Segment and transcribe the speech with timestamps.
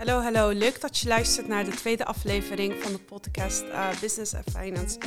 [0.00, 0.50] Hallo, hallo.
[0.50, 4.98] Leuk dat je luistert naar de tweede aflevering van de podcast uh, Business and Finance.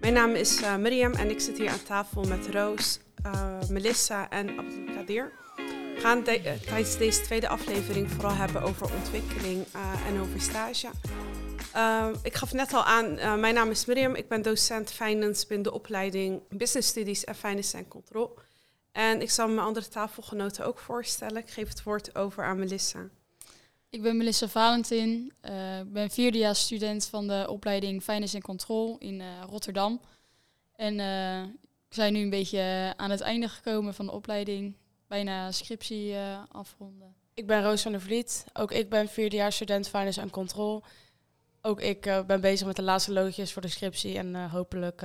[0.00, 4.30] Mijn naam is uh, Miriam en ik zit hier aan tafel met Roos, uh, Melissa
[4.30, 5.32] en Abdelkadir.
[5.94, 9.66] We gaan de tijdens deze tweede aflevering vooral hebben over ontwikkeling
[10.06, 10.88] en over stage.
[12.22, 14.14] ik gaf net al aan, mijn naam is Miriam.
[14.14, 18.38] Ik ben docent Finance binnen de opleiding Business Studies en Finance en Control.
[18.92, 21.36] En ik zal mijn andere tafelgenoten ook voorstellen.
[21.36, 23.08] Ik geef het woord over aan Melissa.
[23.90, 25.32] Ik ben Melissa Valentin.
[25.42, 30.00] Uh, ik ben vierdejaars student van de opleiding Finance en Control in uh, Rotterdam.
[30.76, 31.42] En uh,
[31.88, 34.76] ik zijn nu een beetje aan het einde gekomen van de opleiding.
[35.06, 36.14] Bijna scriptie
[36.48, 37.14] afronden.
[37.34, 38.44] Ik ben Roos van der Vliet.
[38.52, 40.82] Ook ik ben vierdejaars student Finance en Control.
[41.62, 44.18] Ook ik ben bezig met de laatste loodjes voor de scriptie.
[44.18, 45.02] En hopelijk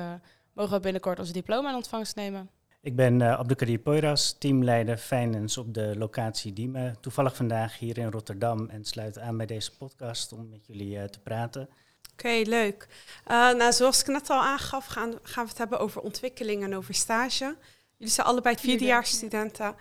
[0.54, 2.50] mogen we binnenkort onze diploma in ontvangst nemen.
[2.84, 6.96] Ik ben uh, Abdelkadir Poiras, teamleider Finance op de locatie Diemen.
[7.02, 11.04] Toevallig vandaag hier in Rotterdam en sluit aan bij deze podcast om met jullie uh,
[11.04, 11.70] te praten.
[12.12, 12.88] Oké, leuk.
[13.28, 16.76] Uh, nou, zoals ik net al aangaf, gaan, gaan we het hebben over ontwikkeling en
[16.76, 17.56] over stage.
[17.98, 19.76] Jullie zijn allebei vierdejaarsstudenten.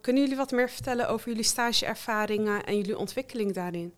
[0.00, 3.94] kunnen jullie wat meer vertellen over jullie stageervaringen en jullie ontwikkeling daarin?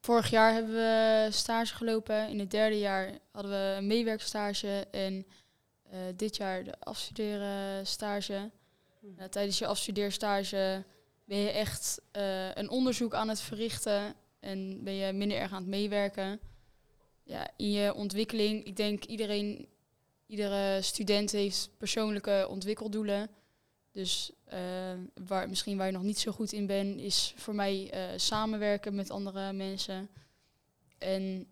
[0.00, 2.28] Vorig jaar hebben we stage gelopen.
[2.28, 5.26] In het derde jaar hadden we een meewerkstage en
[5.92, 8.50] uh, dit jaar de afstuderen stage.
[9.02, 10.84] Uh, tijdens je afstudeerstage
[11.24, 15.60] ben je echt uh, een onderzoek aan het verrichten en ben je minder erg aan
[15.62, 16.40] het meewerken.
[17.22, 19.68] Ja, in je ontwikkeling, ik denk iedereen,
[20.26, 23.28] iedere student heeft persoonlijke ontwikkeldoelen.
[23.92, 24.32] Dus
[25.26, 29.10] waar, misschien waar je nog niet zo goed in bent, is voor mij samenwerken met
[29.10, 30.08] andere mensen.
[30.98, 31.46] En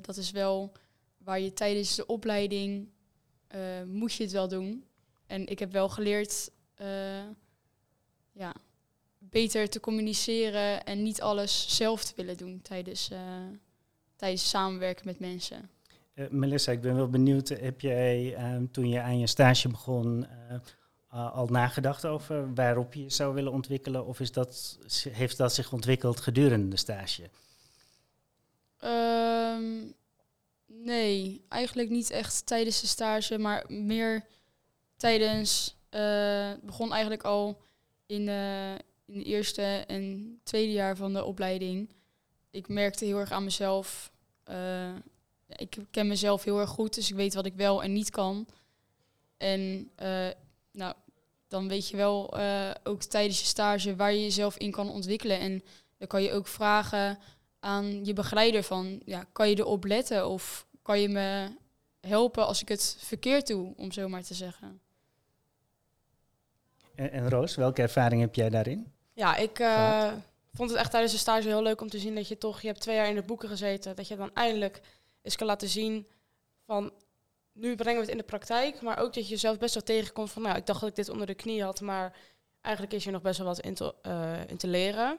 [0.00, 0.72] dat is wel
[1.18, 2.88] waar je tijdens de opleiding
[3.54, 4.84] uh, moet je het wel doen.
[5.26, 6.50] En ik heb wel geleerd
[6.80, 6.86] uh,
[8.32, 8.54] ja,
[9.18, 13.18] beter te communiceren en niet alles zelf te willen doen tijdens, uh,
[14.16, 15.70] tijdens samenwerken met mensen.
[16.30, 20.26] Melissa, ik ben wel benieuwd, heb jij ehm, toen je aan je stage begon
[21.08, 24.06] al nagedacht over waarop je je zou willen ontwikkelen?
[24.06, 27.30] Of is dat, heeft dat zich ontwikkeld gedurende de stage?
[28.84, 29.94] Um,
[30.84, 34.26] Nee, eigenlijk niet echt tijdens de stage, maar meer
[34.96, 35.76] tijdens.
[35.90, 37.62] Uh, begon eigenlijk al
[38.06, 38.72] in, uh,
[39.06, 41.92] in het eerste en tweede jaar van de opleiding.
[42.50, 44.12] Ik merkte heel erg aan mezelf.
[44.50, 44.94] Uh,
[45.48, 48.46] ik ken mezelf heel erg goed, dus ik weet wat ik wel en niet kan.
[49.36, 49.90] En
[50.72, 50.94] nou,
[51.48, 52.36] dan weet je wel
[52.82, 55.38] ook tijdens je stage waar je jezelf in kan ontwikkelen.
[55.38, 55.62] En
[55.98, 57.18] dan kan je ook vragen
[57.60, 61.50] aan je begeleider van, ja, kan je erop letten of kan je me
[62.00, 64.80] helpen als ik het verkeerd doe, om zo maar te zeggen.
[66.94, 68.92] En, en Roos, welke ervaring heb jij daarin?
[69.12, 70.12] Ja, ik uh,
[70.52, 72.66] vond het echt tijdens de stage heel leuk om te zien dat je toch, je
[72.66, 74.80] hebt twee jaar in de boeken gezeten, dat je dan eindelijk
[75.22, 76.06] eens kan laten zien
[76.66, 76.92] van,
[77.52, 80.30] nu brengen we het in de praktijk, maar ook dat je jezelf best wel tegenkomt
[80.30, 82.16] van, nou, ik dacht dat ik dit onder de knie had, maar
[82.60, 85.18] eigenlijk is er nog best wel wat in te, uh, in te leren.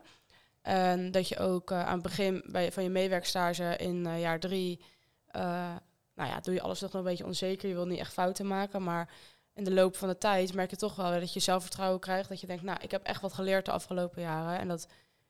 [0.62, 4.80] En dat je ook uh, aan het begin bij, van je meewerkstage in jaar drie
[6.16, 7.70] nou ja, doe je alles nog een beetje onzeker.
[7.70, 8.84] Je wil niet echt fouten maken.
[8.84, 9.10] Maar
[9.54, 12.30] in de loop van de tijd merk je toch wel dat je zelfvertrouwen krijgt.
[12.30, 14.60] Dat je denkt, nou, ik heb echt wat geleerd de afgelopen jaren.
[14.60, 14.88] En dat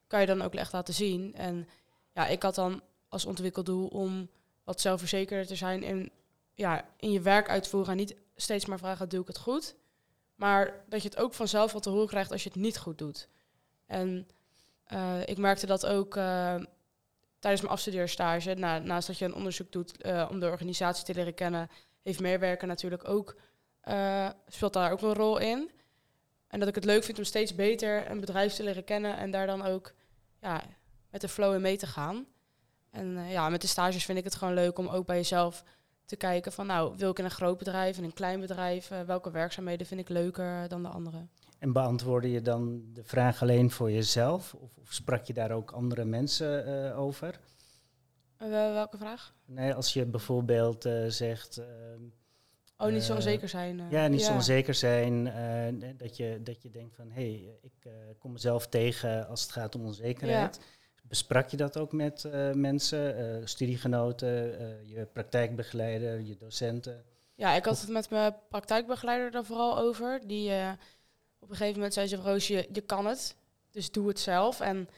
[0.08, 1.36] kan je dan ook echt laten zien.
[1.36, 1.68] En
[2.14, 4.30] ja, ik had dan als ontwikkeldoel om
[4.64, 6.12] wat zelfverzekerder te zijn in,
[6.54, 7.92] ja, in je werk uitvoeren.
[7.92, 9.76] En niet steeds maar vragen, doe ik het goed?
[10.36, 12.98] Maar dat je het ook vanzelf wat te horen krijgt als je het niet goed
[12.98, 13.28] doet.
[13.86, 14.28] En
[14.94, 16.56] uh, ik merkte dat ook uh,
[17.44, 21.14] tijdens mijn afstudeerstage, na, naast dat je een onderzoek doet uh, om de organisatie te
[21.14, 21.70] leren kennen,
[22.02, 23.36] heeft meewerken natuurlijk ook,
[23.88, 25.72] uh, speelt daar ook een rol in.
[26.48, 29.32] En dat ik het leuk vind om steeds beter een bedrijf te leren kennen en
[29.32, 29.94] daar dan ook
[30.42, 30.64] ja,
[31.10, 32.26] met de flow in mee te gaan.
[32.92, 35.64] En uh, ja, met de stages vind ik het gewoon leuk om ook bij jezelf
[36.06, 39.32] te kijken van nou, wil ik in een groot bedrijf, in een klein bedrijf, welke
[39.32, 41.28] werkzaamheden vind ik leuker dan de andere.
[41.64, 44.54] En beantwoordde je dan de vraag alleen voor jezelf?
[44.54, 47.40] Of, of sprak je daar ook andere mensen uh, over?
[48.42, 49.34] Uh, welke vraag?
[49.46, 51.62] Nee, als je bijvoorbeeld uh, zegt.
[52.78, 53.82] oh, niet zo onzeker zijn.
[53.90, 54.26] ja, niet ja.
[54.26, 55.24] zo onzeker zijn.
[55.98, 59.76] dat, je, dat je denkt van hé, hey, ik kom mezelf tegen als het gaat
[59.76, 60.56] om onzekerheid.
[60.56, 60.64] Ja.
[61.04, 64.36] Besprak je dat ook met mensen, studiegenoten,
[64.88, 67.04] je praktijkbegeleider, je docenten?
[67.36, 70.22] Ja, ik had het met mijn praktijkbegeleider er vooral over.
[70.28, 70.52] Die
[71.44, 73.36] op een gegeven moment zei ze, Roos, je, kan het,
[73.72, 74.60] dus doe het zelf.
[74.60, 74.90] En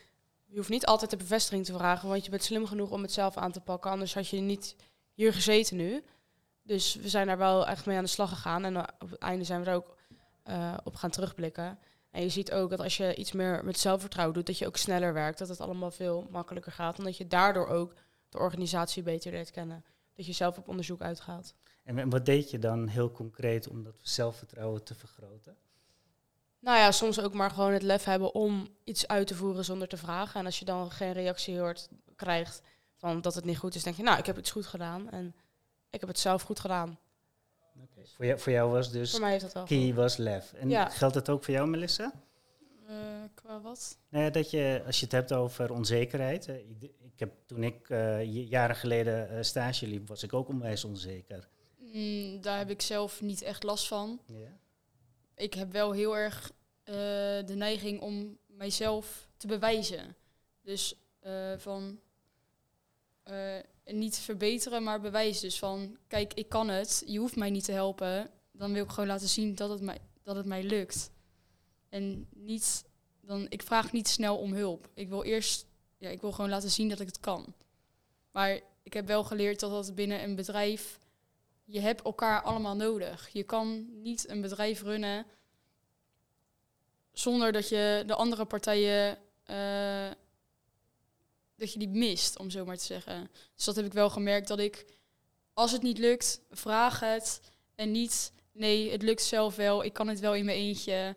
[0.46, 3.12] je hoeft niet altijd de bevestiging te vragen, want je bent slim genoeg om het
[3.12, 3.92] zelf aan te pakken.
[3.92, 4.76] Anders had je niet
[5.14, 6.04] hier gezeten nu.
[6.62, 8.66] Dus we zijn daar wel echt mee aan de slag gegaan.
[8.66, 9.98] En op het einde zijn we er ook
[10.48, 11.80] uh, op gaan terugblikken.
[12.12, 14.78] En je ziet ook dat als je iets meer met zelfvertrouwen doet, dat je ook
[14.78, 15.38] sneller werkt.
[15.38, 16.98] Dat het allemaal veel makkelijker gaat.
[16.98, 17.94] Omdat je daardoor ook
[18.30, 19.84] de organisatie beter leert kennen.
[20.14, 21.54] Dat je zelf op onderzoek uitgaat.
[21.84, 25.58] En wat deed je dan heel concreet om dat zelfvertrouwen te vergroten?
[26.66, 29.88] Nou ja, soms ook maar gewoon het lef hebben om iets uit te voeren zonder
[29.88, 30.40] te vragen.
[30.40, 32.62] En als je dan geen reactie hoort, krijgt
[32.96, 35.10] van dat het niet goed is, denk je, nou, ik heb iets goed gedaan.
[35.10, 35.36] En
[35.90, 37.00] ik heb het zelf goed gedaan.
[37.92, 38.06] Okay.
[38.16, 40.54] Voor, jou, voor jou was dus voor mij heeft dat wel key was lef.
[40.54, 40.90] En Ja.
[40.90, 42.14] geldt dat ook voor jou, Melissa?
[42.88, 42.96] Eh,
[43.34, 43.98] qua wat?
[44.10, 46.48] Nou ja, dat je, als je het hebt over onzekerheid.
[46.48, 50.48] eh, ik, ik heb, toen ik eh, jaren geleden eh, stage liep, was ik ook
[50.48, 51.48] onwijs onzeker.
[51.78, 54.20] Mm, daar heb ik zelf niet echt last van.
[54.26, 54.58] Ja.
[55.36, 56.52] Ik heb wel heel erg
[56.84, 56.96] eh,
[57.46, 60.16] de neiging om mijzelf te bewijzen.
[60.62, 62.00] Dus eh, van
[63.24, 65.42] eh, niet verbeteren, maar bewijzen.
[65.42, 67.04] Dus van, kijk, ik kan het.
[67.06, 68.30] Je hoeft mij niet te helpen.
[68.52, 71.12] Dan wil ik gewoon laten zien dat het mij, dat het mij lukt.
[71.90, 72.84] En niet,
[73.22, 74.90] dan, ik vraag niet snel om hulp.
[74.94, 75.66] Ik wil eerst,
[75.98, 77.54] ja, ik wil gewoon laten zien dat ik het kan.
[78.32, 81.00] Maar ik heb wel geleerd dat dat binnen een bedrijf,
[81.66, 83.30] je hebt elkaar allemaal nodig.
[83.32, 85.26] Je kan niet een bedrijf runnen
[87.12, 90.12] zonder dat je de andere partijen, eh,
[91.56, 93.30] dat je die mist, om zo maar te zeggen.
[93.56, 94.86] Dus dat heb ik wel gemerkt dat ik,
[95.54, 97.42] als het niet lukt, vraag het.
[97.76, 101.16] En niet, nee, het lukt zelf wel, ik kan het wel in mijn eentje.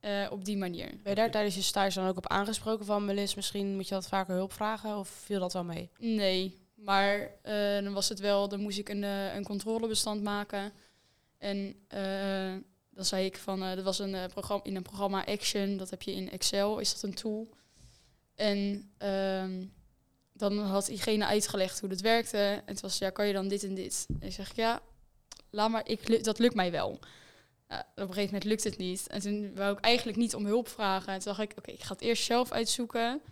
[0.00, 0.86] eh, op die manier.
[0.88, 3.94] Ben je daar tijdens je stage dan ook op aangesproken van, Melis, misschien moet je
[3.94, 4.96] wat vaker hulp vragen?
[4.98, 5.90] Of viel dat wel mee?
[5.98, 10.72] Nee, maar eh, dan was het wel, dan moest ik een, eh, een controlebestand maken.
[11.38, 12.54] En eh,
[12.90, 16.12] dan zei ik van, dat was een, programma, in een programma Action, dat heb je
[16.12, 17.48] in Excel, is dat een tool.
[18.34, 19.66] En ehm,
[20.32, 22.38] dan had diegene uitgelegd hoe dat werkte.
[22.38, 24.06] En het was, ja, kan je dan dit en dit?
[24.20, 24.80] En ik zeg, ja,
[25.50, 26.90] laat maar, ik, dat lukt mij wel.
[26.90, 27.00] Op
[27.94, 29.06] een gegeven moment lukt het niet.
[29.06, 31.12] En toen wou ik eigenlijk niet om hulp vragen.
[31.12, 33.22] En toen dacht ik, oké, ik ga het eerst zelf uitzoeken.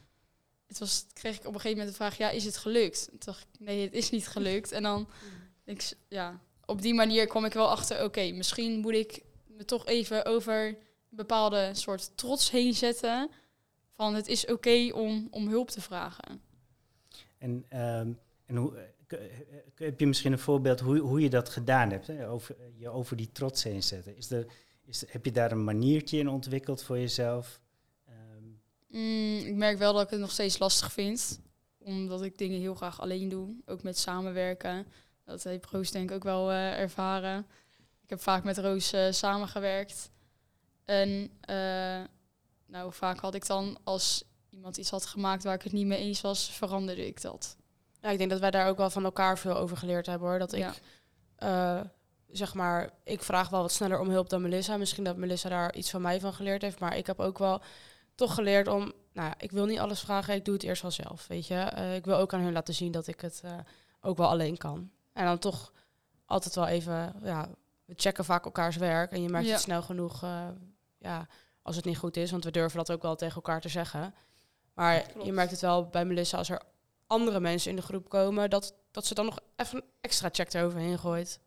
[0.72, 3.06] Het was, kreeg ik op een gegeven moment de vraag, ja, is het gelukt?
[3.06, 4.72] Toen dacht ik, nee, het is niet gelukt.
[4.72, 5.08] En dan,
[5.64, 9.86] ik, ja, op die manier kwam ik wel achter, oké, misschien moet ik me toch
[9.86, 10.76] even over een
[11.08, 13.30] bepaalde soort trots heen zetten.
[13.94, 16.40] Van het is oké om, om hulp te vragen.
[17.38, 18.12] En, ehm,
[18.46, 19.30] en hoe, eh, eh,
[19.74, 22.06] heb je misschien een voorbeeld hoe, hoe je dat gedaan hebt?
[22.06, 22.28] Hè?
[22.28, 24.16] Over, je over die trots heen zetten.
[24.16, 24.46] Is er,
[24.84, 27.60] is, heb je daar een maniertje in ontwikkeld voor jezelf?
[28.92, 31.40] Mm, ik merk wel dat ik het nog steeds lastig vind.
[31.78, 33.54] Omdat ik dingen heel graag alleen doe.
[33.66, 34.86] Ook met samenwerken.
[35.24, 37.46] Dat heeft Roos denk ik ook wel eh, ervaren.
[38.02, 40.10] Ik heb vaak met Roos eh, samengewerkt.
[40.84, 42.00] En eh,
[42.66, 45.98] nou, vaak had ik dan als iemand iets had gemaakt waar ik het niet mee
[45.98, 47.56] eens was, veranderde ik dat.
[48.00, 50.38] Ja, ik denk dat wij daar ook wel van elkaar veel over geleerd hebben hoor.
[50.38, 50.80] Dat ik,
[52.30, 54.76] zeg maar, ik vraag wel wat sneller om hulp dan Melissa.
[54.76, 56.78] Misschien dat Melissa daar iets van mij van geleerd heeft.
[56.78, 57.62] Maar ik heb ook wel
[58.14, 58.80] toch geleerd om,
[59.12, 60.34] nou ja, ik wil niet alles vragen.
[60.34, 61.54] Ik doe het eerst wel zelf, weet je.
[61.54, 63.58] Eh, ik wil ook aan hun laten zien dat ik het eh,
[64.00, 64.90] ook wel alleen kan.
[65.12, 65.72] En dan toch
[66.26, 67.48] altijd wel even, ja,
[67.84, 69.12] we checken vaak elkaars werk.
[69.12, 69.52] En je merkt Ja.
[69.52, 70.48] het snel genoeg, eh,
[70.98, 71.26] ja,
[71.62, 72.30] als het niet goed is.
[72.30, 74.14] Want we durven dat ook wel tegen elkaar te zeggen.
[74.74, 75.26] Maar Klopt.
[75.26, 76.62] je merkt het wel bij Melissa als er
[77.06, 80.52] andere mensen in de groep komen, dat, dat ze dan nog even een extra check
[80.52, 81.40] eroverheen gooit.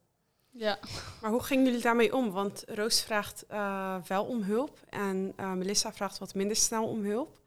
[0.58, 0.80] Ja,
[1.22, 2.32] Maar hoe gingen jullie daarmee om?
[2.32, 7.04] Want Roos vraagt eh, wel om hulp en eh, Melissa vraagt wat minder snel om
[7.04, 7.40] hulp.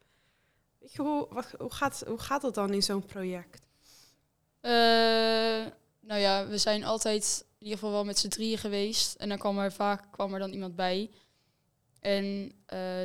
[0.78, 3.62] Weet je, hoe, wat, hoe, gaat, hoe gaat dat dan in zo'n project?
[4.60, 4.70] Eh,
[6.00, 9.14] nou ja, we zijn altijd in ieder geval wel met z'n drieën geweest.
[9.14, 11.10] En dan kwam er vaak kwam er dan iemand bij.
[12.00, 12.52] En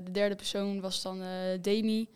[0.03, 1.23] de derde persoon was dan
[1.61, 2.09] Demi.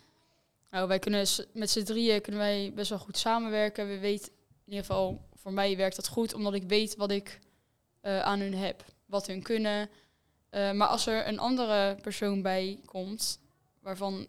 [0.71, 3.87] Nou, wij kunnen met z'n drieën kunnen wij best wel goed samenwerken.
[3.87, 4.31] We weten,
[4.65, 7.39] in ieder geval voor mij werkt dat goed, omdat ik weet wat ik
[8.07, 8.85] eh, aan hun heb.
[9.05, 9.89] Wat hun kunnen.
[10.49, 13.39] Eh, maar als er een andere persoon bij komt,
[13.79, 14.27] waarvan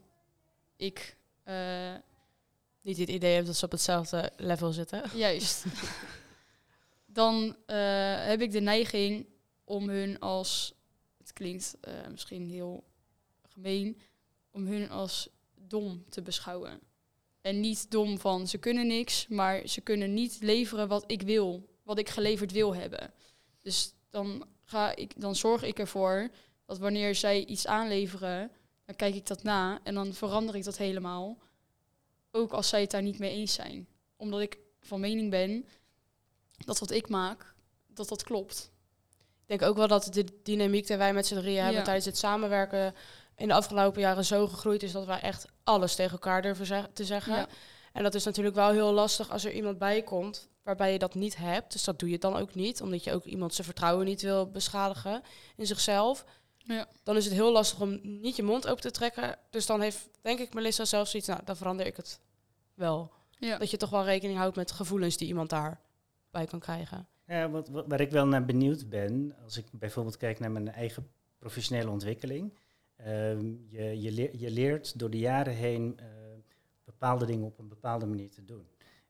[0.77, 1.95] ik eh,
[2.83, 5.03] Niet het idee hebt dat ze op hetzelfde level zitten.
[5.15, 5.65] Juist.
[7.07, 7.57] Dan
[8.27, 9.27] heb ik de neiging
[9.65, 10.75] om hun als,
[11.19, 11.77] het klinkt
[12.11, 12.85] misschien heel
[13.49, 14.01] gemeen,
[14.51, 16.81] om hun als dom te beschouwen.
[17.41, 21.69] En niet dom van ze kunnen niks, maar ze kunnen niet leveren wat ik wil,
[21.83, 23.13] wat ik geleverd wil hebben.
[23.69, 26.29] Dus dan, ga ik, dan zorg ik ervoor
[26.67, 28.51] dat wanneer zij iets aanleveren,
[28.85, 31.39] dan kijk ik dat na en dan verander ik dat helemaal.
[32.31, 33.89] Ook als zij het daar niet mee eens zijn.
[34.17, 35.67] Omdat ik van mening ben
[36.65, 37.55] dat wat ik maak,
[37.87, 38.71] dat dat klopt.
[39.43, 42.19] Ik denk ook wel dat de dynamiek die wij met z'n drieën hebben tijdens het
[42.19, 42.95] samenwerken
[43.37, 46.89] in de afgelopen jaren zo gegroeid is dat wij echt alles tegen elkaar durven zeg-
[46.93, 47.35] te zeggen.
[47.35, 47.49] Ja.
[47.93, 51.15] En dat is natuurlijk wel heel lastig als er iemand bij komt waarbij je dat
[51.15, 51.73] niet hebt.
[51.73, 54.51] Dus dat doe je dan ook niet, omdat je ook iemand zijn vertrouwen niet wil
[54.51, 55.23] beschadigen
[55.57, 56.25] in zichzelf.
[56.57, 56.89] Ja.
[57.03, 59.39] dan is het heel lastig om niet je mond open te trekken.
[59.51, 62.21] Dus dan heeft, denk ik, Melissa zelf zoiets, nou, dan verander ik het
[62.75, 63.13] wel.
[63.31, 63.59] Ja.
[63.59, 67.07] Dat je toch wel rekening houdt met gevoelens die iemand daarbij kan krijgen.
[67.27, 70.69] Ja, wat, wat, waar ik wel naar benieuwd ben, als ik bijvoorbeeld kijk naar mijn
[70.69, 71.09] eigen
[71.39, 72.59] professionele ontwikkeling.
[72.97, 76.07] ehm, je, je leert door de jaren heen eh,
[76.85, 78.67] bepaalde dingen op een bepaalde manier te doen.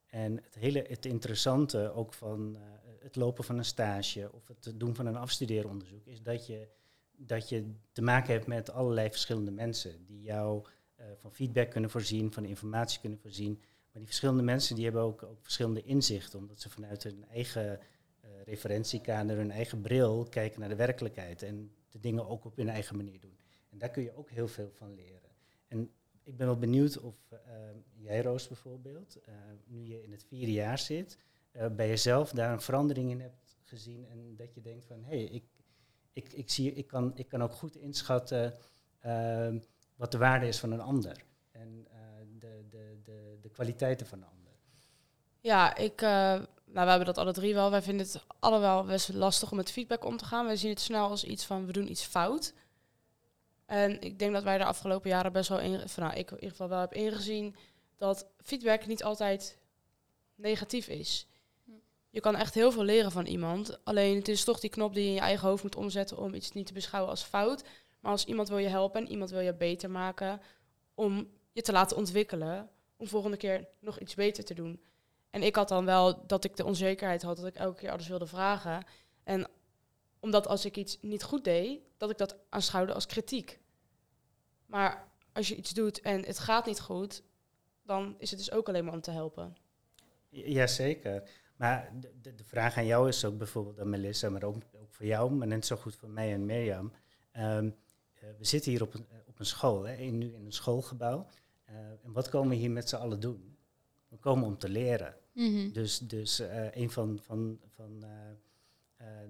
[0.08, 2.62] En het hele het interessante ook van eh,
[3.02, 6.68] het lopen van een stage of het doen van een afstudeeronderzoek is dat je,
[7.16, 11.90] dat je te maken hebt met allerlei verschillende mensen die jou eh, van feedback kunnen
[11.90, 13.52] voorzien, van informatie kunnen voorzien.
[13.52, 17.80] Maar die verschillende mensen die hebben ook, ook verschillende inzichten, omdat ze vanuit hun eigen
[18.20, 22.68] eh, referentiekader, hun eigen bril kijken naar de werkelijkheid en de dingen ook op hun
[22.68, 23.38] eigen manier doen.
[23.70, 25.30] En daar kun je ook heel veel van leren.
[25.68, 25.90] En
[26.28, 27.38] ik ben wel benieuwd of eh,
[27.94, 29.34] jij, Roos bijvoorbeeld, eh,
[29.66, 31.18] nu je in het vierde jaar zit,
[31.50, 35.16] eh, bij jezelf daar een verandering in hebt gezien en dat je denkt van hé,
[35.16, 35.44] hey, ik,
[36.12, 38.54] ik, ik, zie, ik, kan, ik kan ook goed inschatten
[38.98, 39.58] ehm,
[39.96, 41.86] wat de waarde is van een ander en
[42.38, 44.52] de, de, de, de kwaliteiten van een ander.
[45.40, 47.70] Ja, ik, nou, we hebben dat alle drie wel.
[47.70, 50.46] Wij vinden het allemaal best lastig om met feedback om te gaan.
[50.46, 52.54] Wij zien het snel als iets van, we doen iets fout.
[53.68, 56.34] En ik denk dat wij de afgelopen jaren best wel, in, van, nou, ik in
[56.34, 57.56] ieder geval wel heb ingezien,
[57.96, 59.58] dat feedback niet altijd
[60.34, 61.26] negatief is.
[62.10, 63.84] Je kan echt heel veel leren van iemand.
[63.84, 66.34] Alleen het is toch die knop die je in je eigen hoofd moet omzetten om
[66.34, 67.64] iets niet te beschouwen als fout.
[68.00, 70.40] Maar als iemand wil je helpen en iemand wil je beter maken
[70.94, 74.82] om je te laten ontwikkelen, om volgende keer nog iets beter te doen.
[75.30, 78.08] En ik had dan wel dat ik de onzekerheid had dat ik elke keer alles
[78.08, 78.84] wilde vragen.
[79.24, 79.48] En
[80.20, 83.60] omdat als ik iets niet goed deed, dat ik dat aanschouwde als kritiek.
[84.66, 87.22] Maar als je iets doet en het gaat niet goed,
[87.82, 89.56] dan is het dus ook alleen maar om te helpen.
[90.28, 91.30] Jazeker.
[91.56, 94.92] Maar de, de, de vraag aan jou is ook bijvoorbeeld aan Melissa, maar ook, ook
[94.92, 96.92] voor jou, maar net zo goed voor mij en Mirjam.
[97.32, 97.70] Ehm,
[98.14, 101.26] eh, we zitten hier op een, op een school, hè, in, nu in een schoolgebouw.
[101.64, 103.56] Eh, en wat komen we hier met z'n allen doen?
[104.08, 105.16] We komen om te leren.
[105.32, 105.72] Mhm.
[105.72, 108.36] Dus, dus eh, een van, van, van eh, eh,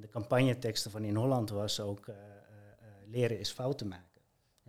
[0.00, 4.08] de campagneteksten van In Holland was ook eh, eh, eh, leren is fouten maken.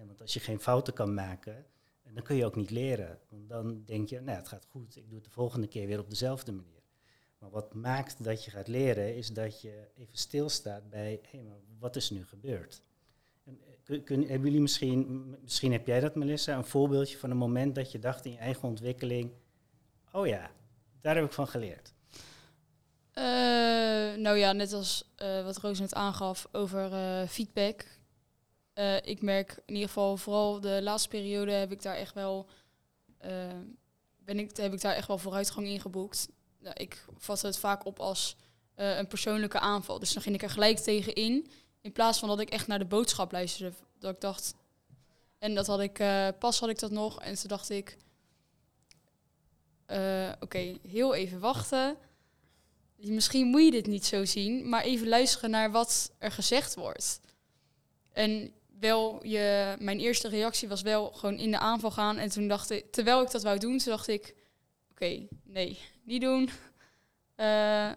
[0.08, 1.66] Want als je geen fouten kan maken,
[2.04, 3.20] eh, dan kun je ook niet leren.
[3.30, 6.00] Want dan denk je, nou het gaat goed, ik doe het de volgende keer weer
[6.00, 6.82] op dezelfde manier.
[7.38, 11.58] Maar wat maakt dat je gaat leren, is dat je even stilstaat bij, hé, maar
[11.80, 12.84] wat is nu gebeurd?
[13.44, 17.38] En, eh, kun, hebben jullie misschien, misschien heb jij dat Melissa, een voorbeeldje van een
[17.38, 19.32] moment dat je dacht in je eigen ontwikkeling,
[20.12, 20.52] oh ja,
[21.02, 21.94] daar heb ik van geleerd.
[23.20, 27.86] Eh, nou ja, net als eh, wat Roos net aangaf over eh, feedback.
[29.02, 32.48] Ik merk in ieder geval vooral de laatste periode heb ik daar echt wel,
[34.18, 36.30] ben ik, heb ik daar echt wel vooruitgang in geboekt.
[36.60, 38.36] Nou, ik vat het vaak op als
[38.76, 40.00] een persoonlijke aanval.
[40.00, 41.52] Dus dan ging ik er gelijk tegen in.
[41.82, 43.76] In plaats van dat ik echt naar de boodschap luisterde.
[44.00, 44.54] Dat ik dacht.
[45.40, 46.04] En dat had ik,
[46.40, 47.22] pas had ik dat nog.
[47.22, 47.98] En toen dacht ik.
[50.40, 51.98] Oké, heel even wachten.
[53.02, 57.20] Misschien moet je dit niet zo zien, maar even luisteren naar wat er gezegd wordt.
[58.12, 62.18] En wel, je, mijn eerste reactie was wel gewoon in de aanval gaan.
[62.18, 64.36] En toen dacht ik, terwijl ik dat wou doen, toen dacht ik,
[64.92, 66.50] oké, nee, niet doen.
[67.36, 67.92] Eh,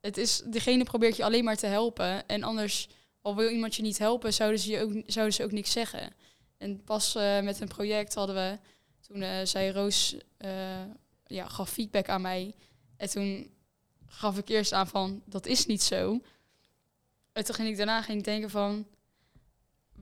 [0.00, 2.28] het is, degene probeert je alleen maar te helpen.
[2.28, 2.88] En anders,
[3.22, 6.14] al wil iemand je niet helpen, zouden ze, je ook, zouden ze ook niks zeggen.
[6.58, 8.58] En pas eh, met een project hadden we,
[9.06, 10.16] toen eh, zei Roos,
[11.26, 12.54] ja, gaf feedback aan mij.
[12.96, 13.55] En toen
[14.08, 16.20] gaf ik eerst aan van, dat is niet zo.
[17.32, 18.86] En toen ging ik daarna ging ik denken van,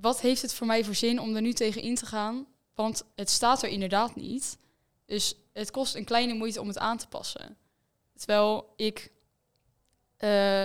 [0.00, 2.46] wat heeft het voor mij voor zin om er nu tegen in te gaan?
[2.74, 4.58] Want het staat er inderdaad niet.
[5.06, 7.56] Dus het kost een kleine moeite om het aan te passen.
[8.16, 9.10] Terwijl ik
[10.16, 10.64] eh,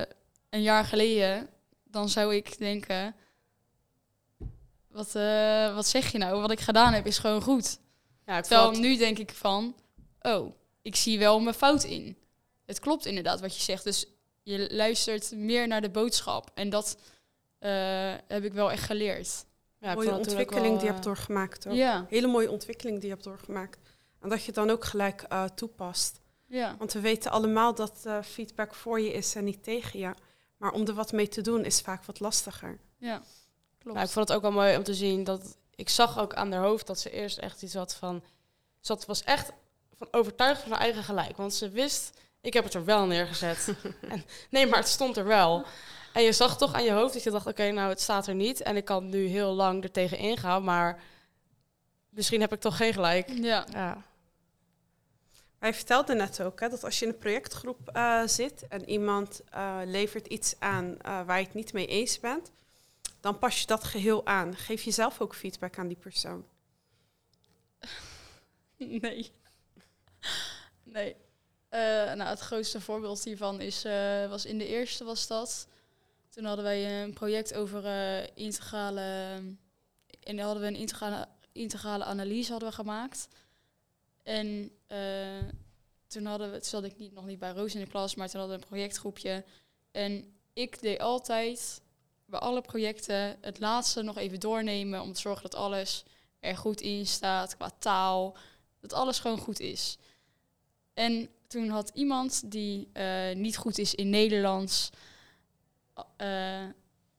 [0.50, 1.50] een jaar geleden,
[1.84, 3.16] dan zou ik denken,
[4.88, 6.42] wat, eh, wat zeg je nou?
[6.42, 7.80] Wat ik gedaan heb is gewoon goed.
[8.26, 9.76] Ja, Terwijl nu denk ik van,
[10.22, 12.18] oh, ik zie wel mijn fout in.
[12.70, 13.84] Het klopt inderdaad wat je zegt.
[13.84, 14.06] Dus
[14.44, 16.52] je luistert meer naar de boodschap.
[16.54, 16.98] En dat
[17.60, 19.46] eh, heb ik wel echt geleerd.
[19.80, 21.68] ja, mooie ontwikkeling wel, die je hebt eh, doorgemaakt.
[21.68, 21.74] Ook.
[21.74, 23.80] Ja, Hele mooie ontwikkeling die je hebt doorgemaakt.
[24.20, 26.20] En dat je dan ook gelijk eh, toepast.
[26.46, 26.76] ja.
[26.78, 30.14] Want we weten allemaal dat eh, feedback voor je is en niet tegen je.
[30.58, 32.80] Maar om er wat mee te doen is vaak wat lastiger.
[32.98, 33.22] ja.
[33.80, 33.96] Klopt.
[33.96, 36.52] Nou, ik vond het ook wel mooi om te zien dat ik zag ook aan
[36.52, 38.24] haar hoofd dat ze eerst echt iets had van.
[38.80, 39.52] Ze was echt
[39.96, 41.38] van overtuigd van haar eigen gelijk.
[41.38, 43.74] Want ze wist, ik heb het er wel neergezet.
[44.10, 45.66] en, nee, maar het stond er wel.
[46.14, 48.36] En je zag toch aan je hoofd dat je dacht, oké, nou het staat er
[48.36, 48.62] niet.
[48.62, 51.02] En ik kan nu heel lang er tegen ingaan, maar
[52.10, 53.30] misschien heb ik toch geen gelijk.
[53.30, 53.66] ja.
[53.72, 54.04] Ja,
[55.60, 59.42] Wij vertelden net ook hè, dat als je in een projectgroep eh, zit en iemand
[59.50, 62.52] eh, levert iets aan eh, waar je het niet mee eens bent,
[63.20, 64.56] dan pas je dat geheel aan.
[64.56, 66.46] Geef je zelf ook feedback aan die persoon.
[68.78, 69.32] Nee.
[70.84, 71.16] Nee.
[71.70, 71.80] Eh,
[72.14, 75.68] nou, het grootste voorbeeld hiervan is, eh, was in de eerste was dat.
[76.30, 79.38] Toen hadden wij een project over eh, integrale...
[80.24, 83.28] En hadden we een integrale, integrale analyse hadden we gemaakt.
[84.24, 84.72] En
[86.08, 88.30] toen hadden we, toen zat ik niet, nog niet bij Roos in de klas, maar
[88.30, 89.44] toen hadden we een projectgroepje.
[89.92, 91.82] En ik deed altijd
[92.26, 96.04] bij alle projecten het laatste nog even doornemen om te zorgen dat alles
[96.40, 98.38] er goed in staat qua taal,
[98.80, 99.98] dat alles gewoon goed is.
[100.94, 104.90] En toen had iemand die eh, niet goed is in Nederlands,
[106.18, 106.66] eh,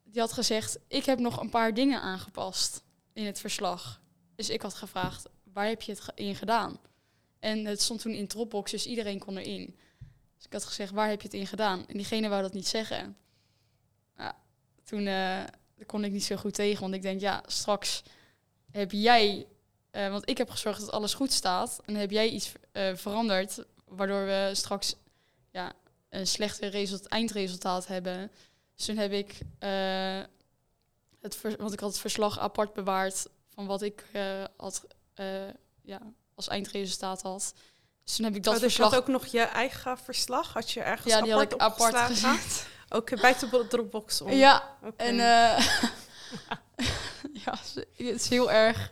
[0.03, 2.83] die had gezegd: Ik heb nog een paar dingen aangepast
[3.13, 4.01] in het verslag.
[4.35, 6.79] Dus ik had gevraagd: Waar heb je het in gedaan?
[7.39, 9.75] En het stond toen in Dropbox, dus iedereen kon erin.
[10.35, 11.87] Dus ik had gezegd: Waar heb je het in gedaan?
[11.87, 13.17] En diegene wou dat niet zeggen.
[14.83, 15.43] Toen eh,
[15.85, 18.03] kon ik niet zo goed tegen, want ik denk: Ja, straks
[18.71, 19.47] heb jij.
[19.91, 21.81] want ik heb gezorgd dat alles goed staat.
[21.85, 22.51] En heb jij iets
[22.93, 24.95] veranderd, waardoor we straks
[25.51, 25.73] ja,
[26.09, 28.31] een slechter result, eindresultaat hebben.
[28.75, 30.19] Dus toen heb ik eh,
[31.21, 35.47] het, ver- want ik had het verslag apart bewaard van wat ik eh, had, eh,
[35.81, 35.99] ja,
[36.35, 37.53] als eindresultaat had.
[38.03, 38.91] Dus toen heb ik dat oh, dus je verslag.
[38.91, 40.53] had ook nog je eigen verslag?
[40.53, 42.67] Had je ergens ja, die had apart ik apart gezet.
[42.93, 44.31] Ook bij de Dropbox om?
[44.31, 45.03] Ja, Oké.
[45.03, 45.15] en
[47.45, 48.89] ja, het is heel erg.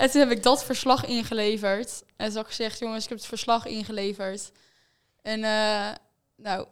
[0.00, 2.02] En toen heb ik dat verslag ingeleverd.
[2.16, 4.52] En had ik gezegd, jongens, ik heb het verslag ingeleverd.
[5.22, 5.94] En eh,
[6.36, 6.66] nou,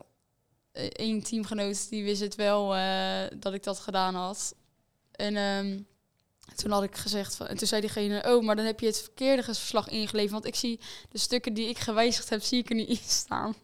[0.73, 4.55] eh, één teamgenoot die wist het wel eh, dat ik dat gedaan had.
[5.13, 5.81] En ehm,
[6.55, 9.03] toen had ik gezegd, van, en toen zei diegene, oh, maar dan heb je het
[9.03, 10.33] verkeerde verslag ingeleverd.
[10.33, 13.55] Want ik zie de stukken die ik gewijzigd heb, zie ik er niet in staan.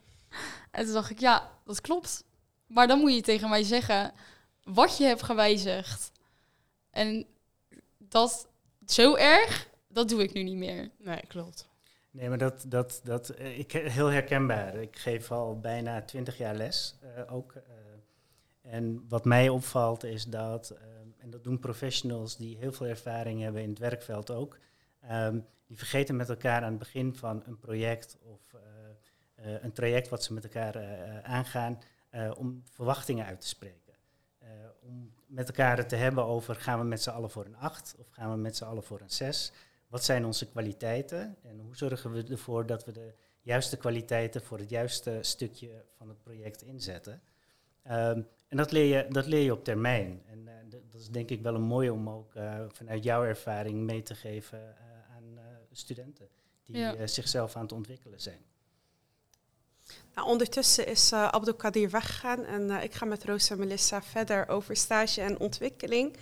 [0.70, 2.24] En toen dacht ik, ja, dat klopt.
[2.66, 4.12] Maar dan moet je tegen mij zeggen
[4.62, 6.10] wat je hebt gewijzigd.
[6.90, 7.26] En
[7.98, 8.52] dat
[8.86, 10.90] zo erg, dat doe ik nu niet meer.
[10.98, 11.68] Nee, klopt.
[12.10, 14.74] Nee, maar dat, dat, dat eh, ik, heel herkenbaar.
[14.74, 17.52] Ik geef al bijna twintig jaar les eh, ook.
[17.54, 17.62] eh.
[18.62, 20.82] en wat mij opvalt is dat, eh,
[21.18, 24.58] en dat doen professionals die heel veel ervaring hebben in het werkveld ook,
[25.00, 29.72] ehm, die vergeten met elkaar aan het begin van een project of eh, eh, een
[29.72, 31.78] traject wat ze met elkaar eh, eh, aangaan,
[32.10, 33.83] eh, om verwachtingen uit te spreken.
[34.44, 37.56] Eh, om met elkaar het te hebben over gaan we met z'n allen voor een
[37.56, 39.52] 8 of gaan we met z'n allen voor een 6.
[39.88, 44.58] Wat zijn onze kwaliteiten en hoe zorgen we ervoor dat we de juiste kwaliteiten voor
[44.58, 47.22] het juiste stukje van het project inzetten?
[47.82, 50.22] Ehm, en dat leer, je, dat leer je op termijn.
[50.26, 53.78] En eh, dat is denk ik wel een mooie om ook eh, vanuit jouw ervaring
[53.78, 54.76] mee te geven
[55.16, 55.38] aan
[55.70, 56.28] studenten
[56.62, 57.06] die Ja.
[57.06, 58.40] zichzelf aan het ontwikkelen zijn.
[60.14, 64.48] Nou, ondertussen is uh, Abdelkadir weggegaan en uh, ik ga met Roos en Melissa verder
[64.48, 66.16] over stage en ontwikkeling.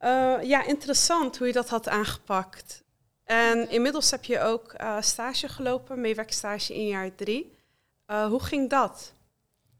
[0.00, 2.84] Uh, ja, interessant hoe je dat had aangepakt.
[3.24, 7.58] En inmiddels heb je ook stage gelopen, meewerkstage in jaar drie.
[8.06, 9.12] Hoe ging dat?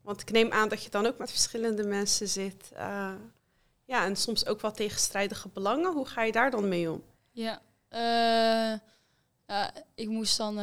[0.03, 2.71] Want ik neem aan dat je dan ook met verschillende mensen zit.
[3.85, 5.93] Ja, en soms ook wel tegenstrijdige belangen.
[5.93, 7.03] Hoe ga je daar dan mee om?
[7.31, 7.61] Ja,
[9.47, 10.55] ja ik moest dan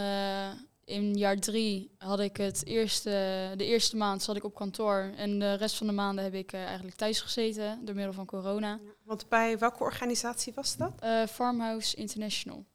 [0.85, 3.09] in jaar drie had ik het eerste,
[3.55, 6.53] de eerste maand zat ik op kantoor en de rest van de maanden heb ik
[6.53, 8.79] uh, eigenlijk thuis gezeten door middel van corona.
[9.03, 10.93] Want bij welke organisatie was dat?
[11.03, 12.65] Uh, Farmhouse International.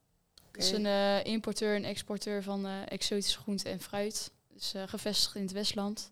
[0.49, 0.51] Okay.
[0.53, 4.31] Dus een uh, importeur en exporteur van exotische groenten en fruit.
[4.55, 6.11] Dus gevestigd in het Westland.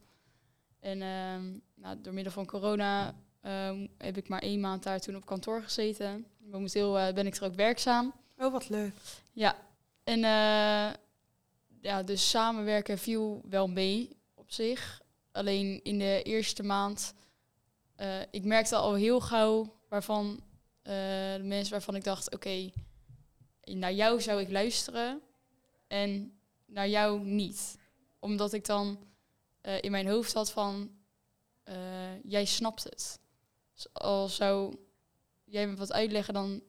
[0.81, 5.17] En ehm, nou, door middel van corona ehm, heb ik maar één maand daar toen
[5.17, 6.27] op kantoor gezeten.
[6.39, 8.13] Momenteel ben ik er ook werkzaam.
[8.39, 8.95] Oh, wat leuk.
[9.33, 9.57] Ja,
[10.05, 10.25] en
[11.87, 15.03] ja, dus samenwerken viel wel mee op zich.
[15.33, 17.14] Alleen in de eerste maand,
[17.96, 20.92] uh, ik merkte al heel gauw waarvan uh,
[21.35, 22.72] de mensen waarvan ik dacht, oké, okay,
[23.75, 25.20] naar jou zou ik luisteren
[25.87, 27.79] en naar jou niet.
[28.18, 28.99] Omdat ik dan
[29.62, 30.90] uh, in mijn hoofd had van,
[32.22, 33.20] jij snapt het.
[33.75, 34.77] Dus al zou
[35.44, 36.62] jij me wat uitleggen, dan,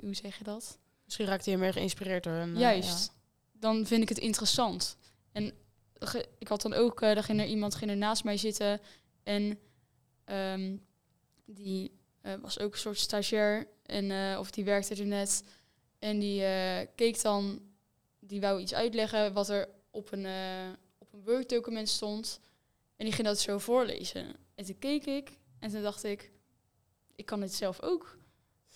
[0.00, 0.78] hoe, zeg je dat?
[1.04, 2.46] Misschien raakte je meer geïnspireerd door.
[2.46, 3.06] Juist.
[3.06, 3.15] Ja.
[3.58, 4.96] Dan vind ik het interessant.
[5.32, 5.52] En
[6.38, 8.80] ik had dan ook, uh, ging er iemand ging er naast mij zitten
[9.22, 9.58] en
[10.24, 10.86] um,
[11.44, 11.92] die
[12.22, 15.44] uh, was ook een soort stagiair en uh, of die werkte er net
[15.98, 16.40] en die
[16.94, 17.60] keek dan,
[18.20, 20.26] die wou iets uitleggen wat er op een
[20.98, 22.40] op een Word document stond
[22.96, 24.36] en die ging dat zo voorlezen.
[24.54, 26.30] En toen keek ik en toen dacht ik,
[27.14, 28.18] ik kan het zelf ook.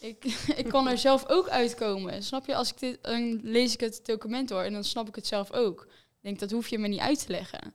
[0.01, 0.25] Ik,
[0.63, 2.23] ik kan er zelf ook uitkomen.
[2.23, 2.55] Snap je?
[2.55, 5.53] Als ik dit, dan lees ik het document door en dan snap ik het zelf
[5.53, 5.83] ook.
[5.91, 7.75] Ik denk, dat hoef je me niet uit te leggen.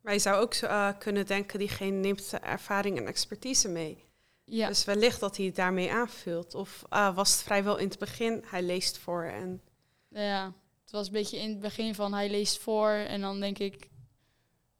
[0.00, 4.04] Maar je zou ook uh, kunnen denken, diegene neemt ervaring en expertise mee.
[4.44, 6.54] Ja, Dus wellicht dat hij het daarmee aanvult.
[6.54, 9.62] Of ah, was het vrijwel in het begin, hij leest voor en...
[10.08, 10.52] ja,
[10.82, 13.88] het was een beetje in het begin van hij leest voor en dan denk ik,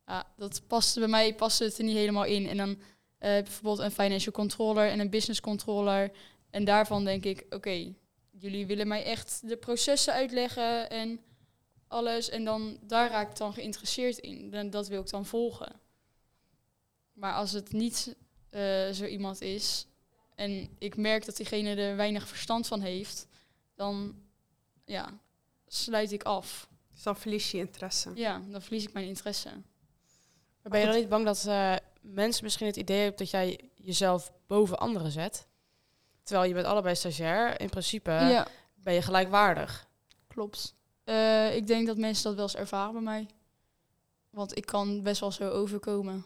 [0.07, 2.49] ja, dat paste bij mij paste het er niet helemaal in.
[2.49, 2.69] En dan
[3.19, 6.11] heb je bijvoorbeeld een financial controller en een business controller.
[6.55, 7.95] En daarvan denk ik, oké,
[8.31, 11.21] jullie willen mij echt de processen uitleggen en
[11.89, 12.29] alles.
[12.29, 14.51] En dan daar raak ik dan geïnteresseerd in.
[14.51, 15.81] Dan, dat wil ik dan volgen.
[17.13, 18.17] Maar als het niet
[18.51, 19.87] eh, zo iemand is
[20.35, 23.27] en ik merk dat diegene er weinig verstand van heeft,
[23.75, 24.23] dan
[24.85, 25.19] ja,
[25.67, 26.69] sluit ik af.
[26.91, 28.11] Dus dan verlies je interesse.
[28.15, 29.49] Ja, dan verlies ik mijn interesse.
[30.63, 33.71] Maar ben je dan niet bang dat eh, mensen misschien het idee hebben dat jij
[33.75, 35.47] jezelf boven anderen zet?
[36.25, 37.61] Terwijl je bent allebei stagiair.
[37.61, 39.87] In principe ja, ben je gelijkwaardig.
[40.29, 40.75] klopt.
[41.05, 43.27] Eh, ik denk dat mensen dat wel eens ervaren bij mij.
[44.31, 46.25] Want ik kan best wel zo overkomen.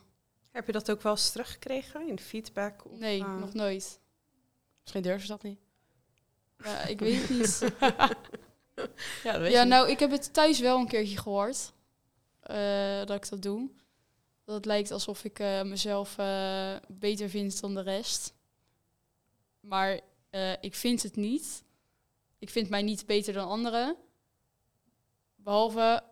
[0.50, 2.84] Heb je dat ook wel eens teruggekregen in feedback?
[2.84, 4.00] Of, Nee, ah, nog nooit.
[4.80, 5.58] Misschien durven ze dat niet.
[6.64, 7.60] Ja, ik weet het niet.
[9.22, 9.68] Ja, dat weet ja, je niet.
[9.74, 11.72] nou, ik heb het thuis wel een keertje gehoord.
[12.40, 13.70] eh, dat ik dat doe.
[14.44, 18.34] Dat het lijkt alsof ik eh, mezelf eh, beter vind dan de rest.
[19.68, 20.00] Maar
[20.30, 21.64] eh, ik vind het niet.
[22.38, 23.96] Ik vind mij niet beter dan anderen.
[25.36, 26.02] Behalve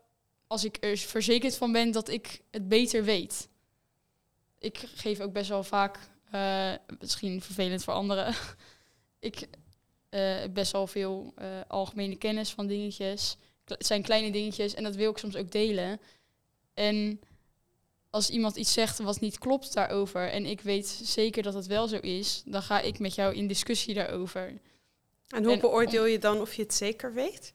[0.47, 3.49] als ik er verzekerd van ben dat ik het beter weet.
[4.59, 5.99] Ik geef ook best wel vaak,
[6.31, 8.35] eh, misschien vervelend voor anderen,
[9.19, 9.39] ik
[10.11, 11.35] heb best wel veel
[11.69, 13.37] algemene kennis van dingetjes.
[13.65, 16.01] Het zijn kleine dingetjes en dat wil ik soms ook delen.
[16.75, 17.21] En
[18.17, 21.89] als iemand iets zegt wat niet klopt daarover en ik weet zeker dat het wel
[21.89, 24.61] zo is, dan ga ik met jou in discussie daarover.
[25.29, 27.55] En hoe en- beoordeel je dan of je het zeker weet?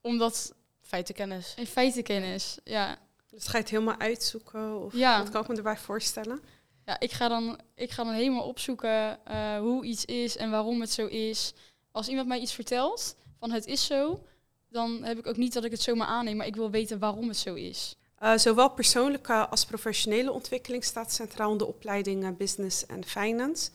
[0.00, 1.54] Omdat Feitenkennis.
[1.56, 2.98] in feitenkennis, ja,
[3.30, 4.84] Dus ga je het helemaal uitzoeken?
[4.84, 5.18] Of Ja.
[5.22, 6.40] Wat kan ik me erbij voorstellen?
[6.86, 10.80] ja ik, ga dan, ik ga dan helemaal opzoeken eh, hoe iets is en waarom
[10.80, 11.52] het zo is.
[11.90, 14.26] Als iemand mij iets vertelt van het is zo,
[14.68, 17.28] dan heb ik ook niet dat ik het zomaar aanneem, maar ik wil weten waarom
[17.28, 17.96] het zo is.
[18.22, 23.70] Eh, zowel persoonlijke als professionele ontwikkeling staat centraal in de opleidingen Business en Finance.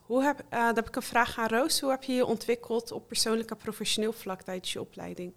[0.00, 1.80] Hoe heb, eh, dan heb ik een vraag aan Roos.
[1.80, 5.34] Hoe heb je je ontwikkeld op persoonlijk en professioneel vlak tijdens je opleiding?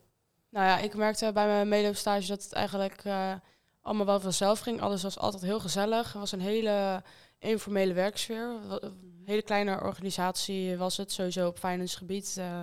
[0.50, 3.34] Nou ja, ik merkte bij mijn medeloopstage dat het eigenlijk eh,
[3.82, 4.82] allemaal wel vanzelf ging.
[4.82, 6.06] Alles was altijd heel gezellig.
[6.06, 7.04] Het was een hele
[7.38, 8.56] informele werksfeer.
[8.70, 12.36] Een hele kleine organisatie was het, sowieso op finance gebied.
[12.38, 12.60] Eh,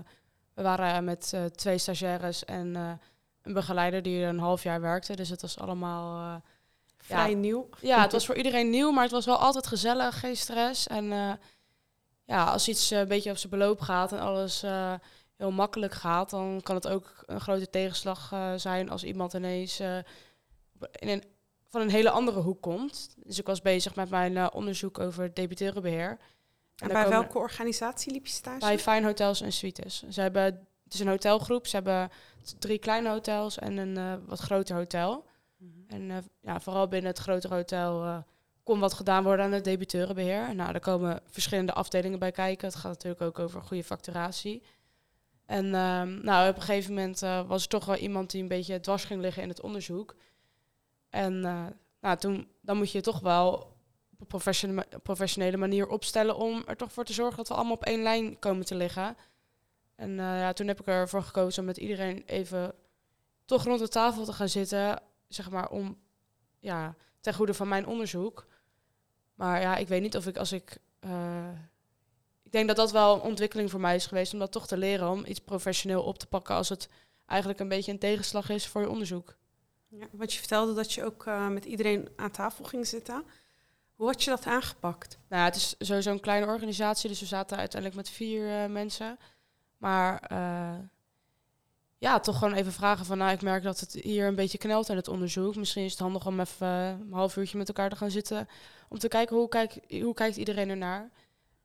[0.56, 2.92] we waren met eh, twee stagiaires en eh,
[3.46, 5.16] een begeleider die er een half jaar werkte.
[5.16, 6.34] Dus het was allemaal...
[6.34, 6.40] eh,
[6.96, 7.36] Vrij Ja.
[7.36, 7.68] nieuw.
[7.80, 10.86] ja, het was voor iedereen nieuw, maar het was wel altijd gezellig, geen stress.
[10.86, 11.32] En eh,
[12.24, 14.64] ja, als iets eh, een beetje op zijn beloop gaat en alles
[15.36, 20.04] heel makkelijk gaat, dan kan het ook een grote tegenslag zijn als iemand ineens in
[21.08, 21.24] een,
[21.68, 23.14] van een hele andere hoek komt.
[23.16, 26.08] Dus ik was bezig met mijn onderzoek over debiteurenbeheer.
[26.08, 28.58] En daar bij welke organisatie liep je stage?
[28.58, 30.02] Bij Fine Hotels en Suites.
[30.08, 31.66] Ze hebben, het is een hotelgroep.
[31.66, 32.10] Ze hebben
[32.58, 35.26] drie kleine hotels en een eh, wat groter hotel.
[35.56, 35.70] Mhm.
[35.86, 38.18] En eh, ja, vooral binnen het grotere hotel eh,
[38.62, 40.54] kon wat gedaan worden aan het debiteurenbeheer.
[40.54, 42.68] Nou, daar komen verschillende afdelingen bij kijken.
[42.68, 44.62] Het gaat natuurlijk ook over goede facturatie.
[45.46, 48.80] En ehm, nou, op een gegeven moment was er toch wel iemand die een beetje
[48.80, 50.16] dwars ging liggen in het onderzoek.
[51.10, 51.40] En
[52.00, 53.76] nou, toen, dan moet je je toch wel
[54.18, 57.84] op een professionele manier opstellen om er toch voor te zorgen dat we allemaal op
[57.84, 59.16] één lijn komen te liggen.
[59.96, 62.74] En eh, ja, toen heb ik ervoor gekozen om met iedereen even
[63.44, 65.98] toch rond de tafel te gaan zitten, zeg maar, om
[66.58, 68.46] ja, ten goede van mijn onderzoek.
[69.34, 70.78] Maar ja, ik weet niet of ik als ik.
[71.00, 71.48] eh,
[72.42, 74.76] ik denk dat dat wel een ontwikkeling voor mij is geweest om dat toch te
[74.76, 76.88] leren, om iets professioneel op te pakken als het
[77.26, 79.36] eigenlijk een beetje een tegenslag is voor je onderzoek.
[79.88, 83.24] Ja, want je vertelde dat je ook eh, met iedereen aan tafel ging zitten.
[83.94, 85.18] Hoe had je dat aangepakt?
[85.28, 89.18] Nou, ja, het is sowieso een kleine organisatie, dus we zaten uiteindelijk met vier mensen.
[89.76, 90.78] Maar eh,
[91.98, 94.88] ja, toch gewoon even vragen van, nou, ik merk dat het hier een beetje knelt
[94.88, 95.56] in het onderzoek.
[95.56, 98.48] Misschien is het handig om even een half uurtje met elkaar te gaan zitten,
[98.88, 101.10] om te kijken hoe, kijk, hoe kijkt iedereen ernaar.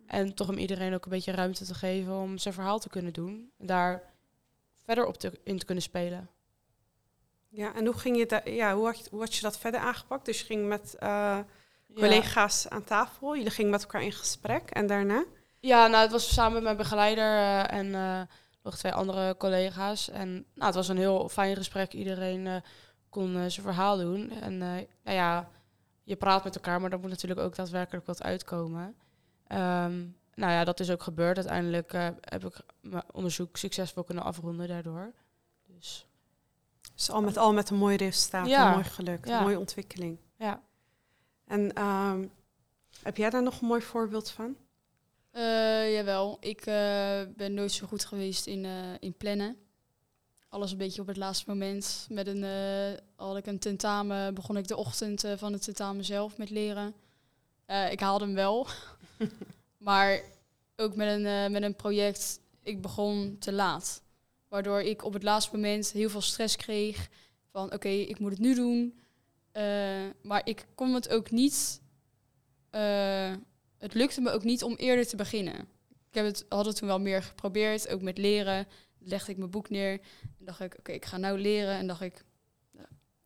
[0.07, 3.13] En toch om iedereen ook een beetje ruimte te geven om zijn verhaal te kunnen
[3.13, 3.51] doen.
[3.57, 4.03] En daar
[4.83, 6.29] verder op te, in te kunnen spelen.
[7.49, 9.79] Ja, en hoe, ging je da- ja, hoe, had je, hoe had je dat verder
[9.79, 10.25] aangepakt?
[10.25, 11.45] Dus je ging met eh, Ja.
[11.95, 15.23] collega's aan tafel, jullie gingen met elkaar in gesprek en daarna?
[15.61, 18.21] Ja, nou, het was samen met mijn begeleider eh, en eh,
[18.63, 20.09] nog twee andere collega's.
[20.09, 21.93] En nou, het was een heel fijn gesprek.
[21.93, 22.55] Iedereen eh,
[23.09, 24.31] kon zijn verhaal doen.
[24.31, 25.49] En nou ja,
[26.03, 28.95] je praat met elkaar, maar er moet natuurlijk ook daadwerkelijk wat uitkomen.
[29.47, 29.99] Ehm,
[30.35, 31.37] nou ja, dat is ook gebeurd.
[31.37, 35.11] Uiteindelijk heb ik mijn onderzoek succesvol kunnen afronden daardoor.
[35.67, 36.05] Dus
[36.95, 38.65] Dus al met al met een mooi resultaat, Ja.
[38.67, 39.37] een mooi geluk, Ja.
[39.37, 40.17] een mooie ontwikkeling.
[40.35, 40.61] ja.
[41.45, 42.25] En ehm,
[43.03, 44.55] Heb jij daar nog een mooi voorbeeld van?
[45.33, 49.55] Uh, jawel, ik uh, ben nooit zo goed geweest in, uh, in plannen.
[50.49, 52.07] Alles een beetje op het laatste moment.
[52.09, 52.43] Met een,
[53.15, 56.93] had ik een tentamen, begon ik de ochtend van het tentamen zelf met leren.
[57.89, 58.67] ik haalde hem wel.
[59.77, 60.21] maar
[60.75, 64.01] ook met een, met een project, ik begon te laat.
[64.47, 67.09] Waardoor ik op het laatste moment heel veel stress kreeg.
[67.51, 68.99] Van oké, ik moet het nu doen.
[70.21, 71.81] maar ik kon het ook niet
[73.81, 75.55] het lukte me ook niet om eerder te beginnen.
[76.09, 78.67] Ik heb het, had het toen wel meer geprobeerd, ook met leren.
[78.99, 79.99] Legde ik mijn boek neer
[80.39, 81.77] en dacht ik, oké, ik ga nou leren.
[81.77, 82.23] En dacht ik,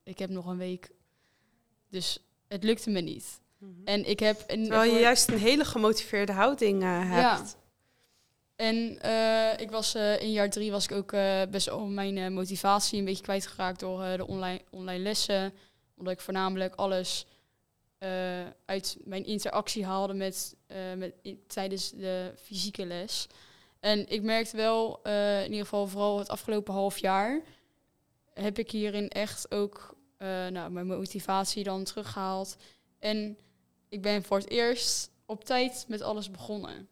[0.03, 0.91] ik heb nog een week.
[1.89, 3.41] Dus het lukte me niet.
[3.57, 3.71] Mhm.
[3.85, 4.43] En ik heb...
[4.47, 7.57] Een, Terwijl je juist een hele gemotiveerde houding uh, hebt.
[7.57, 7.63] Ja.
[8.55, 11.11] En uh, ik was uh, in jaar drie was ik ook
[11.51, 15.53] best wel mijn motivatie een beetje kwijtgeraakt door de online, online lessen.
[15.95, 17.25] Omdat ik voornamelijk alles
[18.05, 20.55] uh, uit mijn interactie haalde met,
[20.97, 21.13] met
[21.47, 23.27] tijdens de fysieke les.
[23.79, 27.41] En ik merkte wel, uh, in ieder geval vooral het afgelopen half jaar,
[28.33, 29.95] heb ik hierin echt ook
[30.49, 32.55] nou, mijn motivatie dan teruggehaald.
[32.99, 33.37] En
[33.89, 36.87] ik ben voor het eerst op tijd met alles begonnen.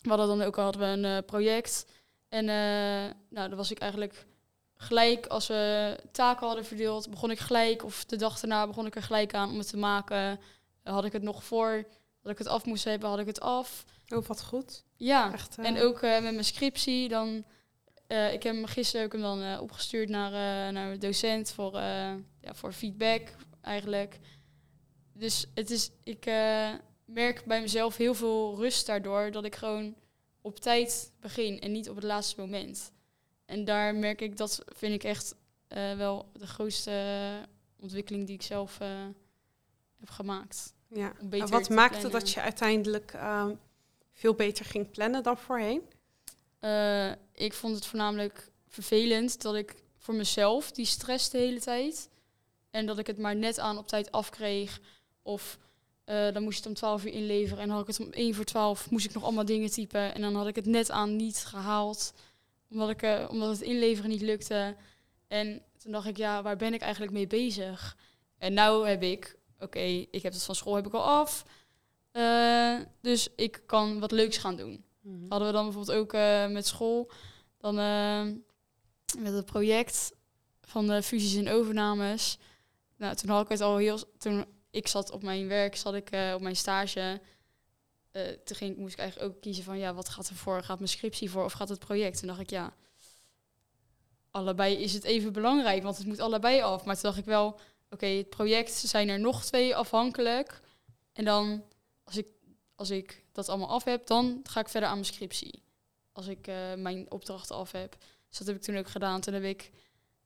[0.00, 1.86] We hadden dan ook hadden we een project.
[2.28, 2.44] En
[3.28, 4.26] nou, dan was ik eigenlijk
[4.80, 8.96] gelijk als we taken hadden verdeeld, begon ik gelijk, of de dag daarna begon ik
[8.96, 10.40] er gelijk aan om het te maken.
[10.82, 11.86] Had ik het nog voor
[12.22, 13.84] dat ik het af moest hebben, had ik het af.
[14.08, 14.84] Oh, wat goed.
[14.96, 17.08] Ja, Echt, en ook uh, met mijn scriptie.
[17.08, 17.44] Dan,
[18.08, 20.32] uh, ik heb hem gisteren ook hem dan opgestuurd naar,
[20.72, 21.72] naar de docent voor,
[22.40, 23.22] ja, voor feedback
[23.62, 24.18] eigenlijk.
[25.12, 26.24] Dus het is, ik
[27.04, 29.94] merk bij mezelf heel veel rust daardoor dat ik gewoon
[30.40, 32.92] op tijd begin en niet op het laatste moment.
[33.48, 35.34] En daar merk ik, dat vind ik echt
[35.68, 36.92] uh, wel de grootste
[37.80, 38.88] ontwikkeling die ik zelf uh,
[39.98, 40.74] heb gemaakt.
[40.88, 41.12] Ja.
[41.30, 43.46] En wat maakte dat je uiteindelijk uh,
[44.12, 45.82] veel beter ging plannen dan voorheen?
[46.60, 52.08] Uh, ik vond het voornamelijk vervelend dat ik voor mezelf die stress de hele tijd.
[52.70, 54.80] En dat ik het maar net aan op tijd afkreeg.
[55.22, 55.58] Of
[56.04, 57.62] dan moest je het om 12 uur inleveren.
[57.62, 60.14] En dan had ik het om 1 voor 12 moest ik nog allemaal dingen typen.
[60.14, 62.12] En dan had ik het net aan niet gehaald
[62.70, 64.76] omdat, ik, uh, omdat het inleveren niet lukte.
[65.26, 67.96] En toen dacht ik, ja, waar ben ik eigenlijk mee bezig?
[68.38, 71.44] En nou heb ik, oké, ik heb het van school heb ik al af.
[72.12, 74.84] Uh, dus ik kan wat leuks gaan doen.
[75.00, 77.10] Mm Hadden we dan bijvoorbeeld ook uh, met school,
[77.58, 77.74] dan
[79.18, 80.12] met het project
[80.60, 82.38] van de fusies en overnames.
[82.96, 86.10] Nou, toen had ik het al heel, toen ik zat op mijn werk, zat ik
[86.34, 87.20] op mijn stage
[88.12, 90.62] uh, toen ging, moest ik eigenlijk ook kiezen van ja, wat gaat er voor?
[90.62, 92.18] Gaat mijn scriptie voor of gaat het project?
[92.18, 92.74] Toen dacht ik ja,
[94.30, 96.84] allebei is het even belangrijk, want het moet allebei af.
[96.84, 100.60] Maar toen dacht ik wel, oké, het project zijn er nog twee afhankelijk.
[101.12, 101.64] En dan,
[102.04, 102.26] als ik,
[102.74, 105.62] als ik dat allemaal af heb, dan ga ik verder aan mijn scriptie.
[106.12, 107.96] Als ik uh, mijn opdrachten af heb.
[108.28, 109.20] Dus dat heb ik toen ook gedaan.
[109.20, 109.70] Toen heb ik,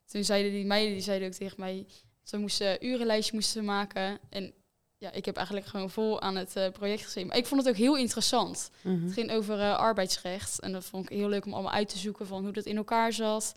[0.06, 1.86] toen zeiden die meiden, die zeiden ook tegen mij,
[2.22, 4.18] ze moesten urenlijstje moesten maken.
[4.28, 4.54] En
[5.02, 7.26] ja, ik heb eigenlijk gewoon vol aan het uh, project gezien.
[7.26, 8.70] Maar ik vond het ook heel interessant.
[8.80, 9.04] Mhm.
[9.04, 10.60] Het ging over uh, arbeidsrecht.
[10.60, 12.76] En dat vond ik heel leuk om allemaal uit te zoeken van hoe dat in
[12.76, 13.54] elkaar zat.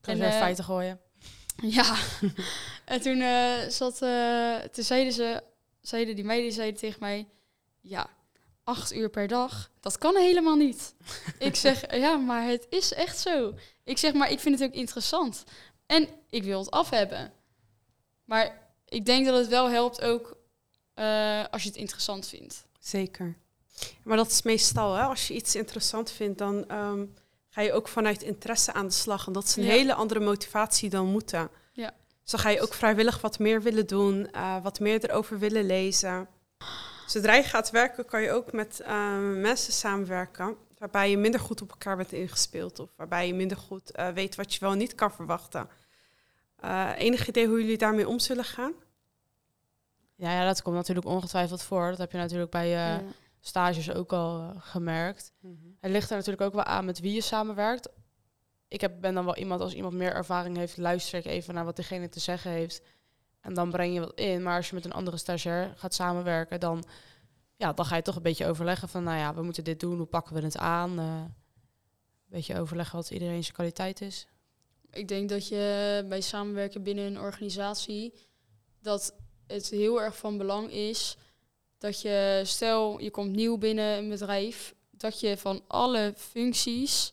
[0.00, 1.00] Kan en uh, feiten gooien.
[1.62, 1.96] Ja.
[2.84, 3.22] en toen
[3.70, 3.98] zat,
[4.72, 5.42] toen zeiden ze,
[5.80, 7.28] zeiden die meiden zeiden tegen mij,
[7.80, 8.10] ja,
[8.64, 10.94] acht uur per dag, dat kan helemaal niet.
[11.38, 13.54] ik zeg, ja, maar het is echt zo.
[13.84, 15.44] Ik zeg, maar ik vind het ook interessant.
[15.86, 17.32] En ik wil het af hebben.
[18.24, 20.37] Maar ik denk dat het wel helpt ook
[20.98, 22.66] uh, als je het interessant vindt.
[22.78, 23.36] Zeker.
[24.02, 27.14] Maar dat is meestal, hè, als je iets interessant vindt, dan um,
[27.48, 29.26] ga je ook vanuit interesse aan de slag.
[29.26, 29.70] En dat is een ja.
[29.70, 31.50] hele andere motivatie dan moeten.
[31.72, 31.94] Ja.
[32.22, 35.66] Dus dan ga je ook vrijwillig wat meer willen doen, uh, wat meer erover willen
[35.66, 36.28] lezen.
[37.06, 41.62] Zodra je gaat werken, kan je ook met uh, mensen samenwerken waarbij je minder goed
[41.62, 44.94] op elkaar bent ingespeeld of waarbij je minder goed uh, weet wat je wel niet
[44.94, 45.68] kan verwachten.
[46.96, 48.72] Enig idee hoe jullie daarmee om zullen gaan?
[50.18, 51.88] Ja, ja, dat komt natuurlijk ongetwijfeld voor.
[51.88, 53.08] Dat heb je natuurlijk bij uh,
[53.40, 55.32] stages ook al uh, gemerkt.
[55.40, 55.76] Mm -hmm.
[55.80, 57.88] Het ligt er natuurlijk ook wel aan met wie je samenwerkt.
[58.68, 61.64] Ik heb, ben dan wel iemand, als iemand meer ervaring heeft, luister ik even naar
[61.64, 62.82] wat diegene te zeggen heeft.
[63.40, 64.42] En dan breng je wat in.
[64.42, 66.84] Maar als je met een andere stagiair gaat samenwerken, dan,
[67.56, 69.96] ja, dan ga je toch een beetje overleggen van, nou ja, we moeten dit doen,
[69.96, 71.00] hoe pakken we het aan?
[71.00, 71.34] Uh, een
[72.26, 74.26] beetje overleggen wat iedereen zijn kwaliteit is.
[74.90, 78.14] Ik denk dat je bij samenwerken binnen een organisatie,
[78.80, 79.14] dat
[79.48, 81.16] het heel erg van belang is
[81.78, 87.12] dat je, stel je komt nieuw binnen een bedrijf, dat je van alle functies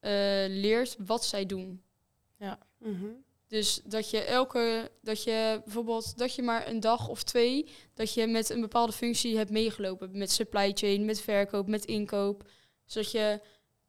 [0.00, 0.10] uh,
[0.48, 1.82] leert wat zij doen.
[2.38, 2.58] Ja.
[2.78, 3.24] Mm -hmm.
[3.52, 8.14] Dus dat je elke, dat je bijvoorbeeld, dat je maar een dag of twee, dat
[8.14, 10.18] je met een bepaalde functie hebt meegelopen.
[10.18, 12.44] Met supply chain, met verkoop, met inkoop.
[12.84, 13.40] Zodat je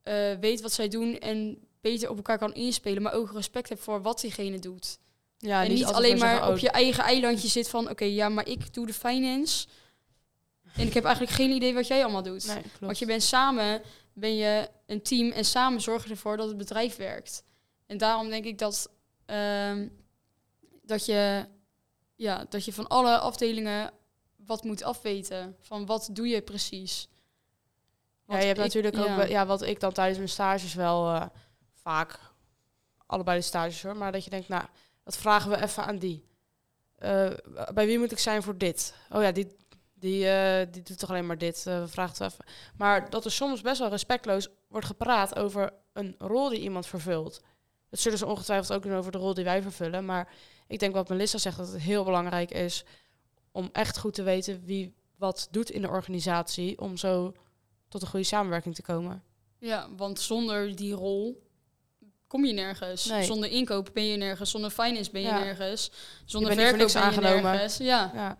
[0.01, 3.81] eh, weet wat zij doen en beter op elkaar kan inspelen, maar ook respect hebt
[3.81, 4.99] voor wat diegene doet.
[5.45, 8.47] Ja, en niet, alleen maar zeggen, op je eigen eilandje zit van, oké, ja, maar
[8.47, 9.67] ik doe de finance.
[10.75, 12.45] En ik heb eigenlijk geen idee wat jij allemaal doet.
[12.47, 12.63] Nee.
[12.79, 13.81] Want je bent samen,
[14.13, 17.43] ben je een team en samen zorg je ervoor dat het bedrijf werkt.
[17.85, 18.89] En daarom denk ik dat,
[19.25, 19.87] ehm,
[20.81, 21.45] dat, je,
[22.15, 23.91] ja, dat je van alle afdelingen
[24.45, 25.55] wat moet afweten.
[25.59, 27.07] Van wat doe je precies.
[28.27, 31.25] Ja, je hebt ik- natuurlijk ook, ja, wat ik dan tijdens mijn stages wel eh,
[31.73, 32.19] vaak,
[33.05, 34.63] allebei de stages hoor, maar dat je denkt, nou,
[35.03, 36.25] dat vragen we even aan die.
[36.95, 37.29] Eh,
[37.73, 38.95] bij wie moet ik zijn voor dit?
[39.09, 39.55] Oh ja, die,
[39.93, 42.45] die, eh, die doet toch alleen maar dit, eh vraagt even.
[42.77, 47.41] Maar dat er soms best wel respectloos wordt gepraat over een rol die iemand vervult.
[47.89, 50.33] Dat zullen ze ongetwijfeld ook doen over de rol die wij vervullen, maar
[50.67, 52.83] ik denk wat Melissa zegt, dat het heel belangrijk is
[53.51, 57.33] om echt goed te weten wie wat doet in de organisatie, om zo
[57.87, 59.23] tot een goede samenwerking te komen.
[59.57, 61.42] Ja, want zonder die rol
[62.33, 63.05] kom je nergens.
[63.05, 63.23] Nee.
[63.23, 64.51] Zonder inkoop ben je nergens.
[64.51, 65.39] Zonder finance ben je Ja.
[65.39, 65.91] nergens.
[66.25, 67.43] Zonder voor verkoop niks ben je aangenomen.
[67.43, 67.77] nergens.
[67.77, 68.11] Ja.
[68.13, 68.37] Ja,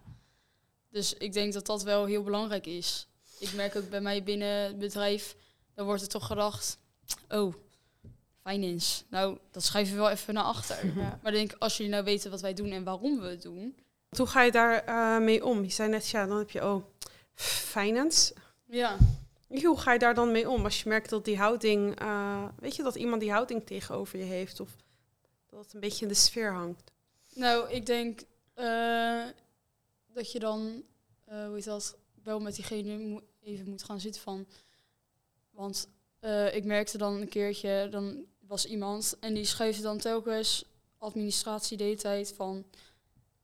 [0.90, 3.08] Dus ik denk dat dat wel heel belangrijk is.
[3.40, 5.36] Ik merk ook bij mij binnen het bedrijf,
[5.76, 6.78] dan wordt er toch gedacht,
[7.30, 7.54] oh,
[8.44, 9.04] finance.
[9.10, 10.86] Nou, dat schrijven we wel even naar achter.
[11.00, 11.20] ja.
[11.22, 13.76] Maar ik denk, als jullie nou weten wat wij doen en waarom we het doen.
[14.18, 15.64] Hoe ga je daar eh, mee om?
[15.64, 16.84] Je zei net, ja, dan heb je, oh,
[17.36, 18.34] finance.
[18.66, 18.98] Ja,
[19.62, 22.76] Hoe ga je daar dan mee om als je merkt dat die houding, eh, weet
[22.76, 24.76] je, dat iemand die houding tegenover je heeft of
[25.50, 26.92] dat het een beetje in de sfeer hangt?
[27.34, 28.22] nou, ik denk
[28.54, 29.24] eh,
[30.14, 30.84] dat je dan,
[31.26, 34.48] eh, hoe heet dat, wel met diegene even moet gaan zitten van.
[35.50, 35.88] Want
[36.52, 40.66] ik merkte dan een keertje, dan was iemand en die schreef dan telkens
[40.98, 42.66] administratie de tijd van.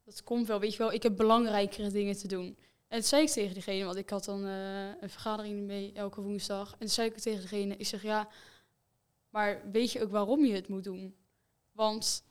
[0.06, 2.58] Dat komt wel, weet je wel, ik heb belangrijkere dingen te doen.
[2.90, 6.22] En dat zei ik tegen diegene, want ik had dan eh, een vergadering mee elke
[6.22, 6.72] woensdag.
[6.72, 8.28] En toen zei ik tegen diegene, ik zeg ja,
[9.30, 11.16] maar weet je ook waarom je het moet doen?
[11.72, 12.24] Want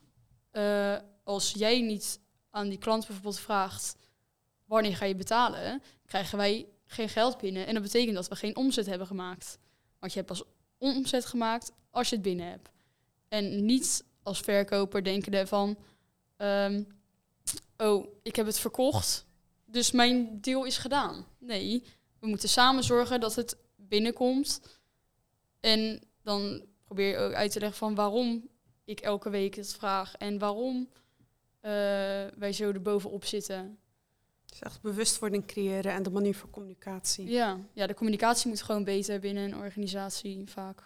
[0.51, 2.19] eh, als jij niet
[2.49, 3.95] aan die klant bijvoorbeeld vraagt,
[4.65, 7.67] wanneer ga je betalen, krijgen wij geen geld binnen.
[7.67, 9.57] En dat betekent dat we geen omzet hebben gemaakt.
[9.99, 10.43] Want je hebt pas
[10.77, 12.69] omzet gemaakt als je het binnen hebt.
[13.27, 15.77] En niet als verkoper denkende van,
[16.37, 16.83] ehm,
[17.77, 19.25] oh, ik heb het verkocht,
[19.71, 21.25] dus mijn deal is gedaan.
[21.37, 21.83] Nee,
[22.19, 24.61] we moeten samen zorgen dat het binnenkomt.
[25.59, 28.49] En dan probeer je ook uit te leggen van waarom
[28.85, 30.89] ik elke week het vraag en waarom
[31.59, 31.71] eh,
[32.37, 33.79] wij zo erbovenop zitten.
[34.45, 37.29] Dus echt bewustwording creëren en de manier voor communicatie.
[37.29, 40.85] Ja, ja, de communicatie moet gewoon beter binnen een organisatie vaak.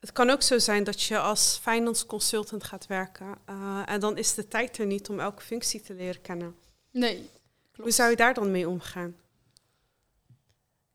[0.00, 4.16] Het kan ook zo zijn dat je als finance consultant gaat werken eh, en dan
[4.16, 6.54] is de tijd er niet om elke functie te leren kennen.
[6.90, 7.30] Nee,
[7.72, 7.88] klopt.
[7.88, 9.16] Hoe zou je daar dan mee omgaan?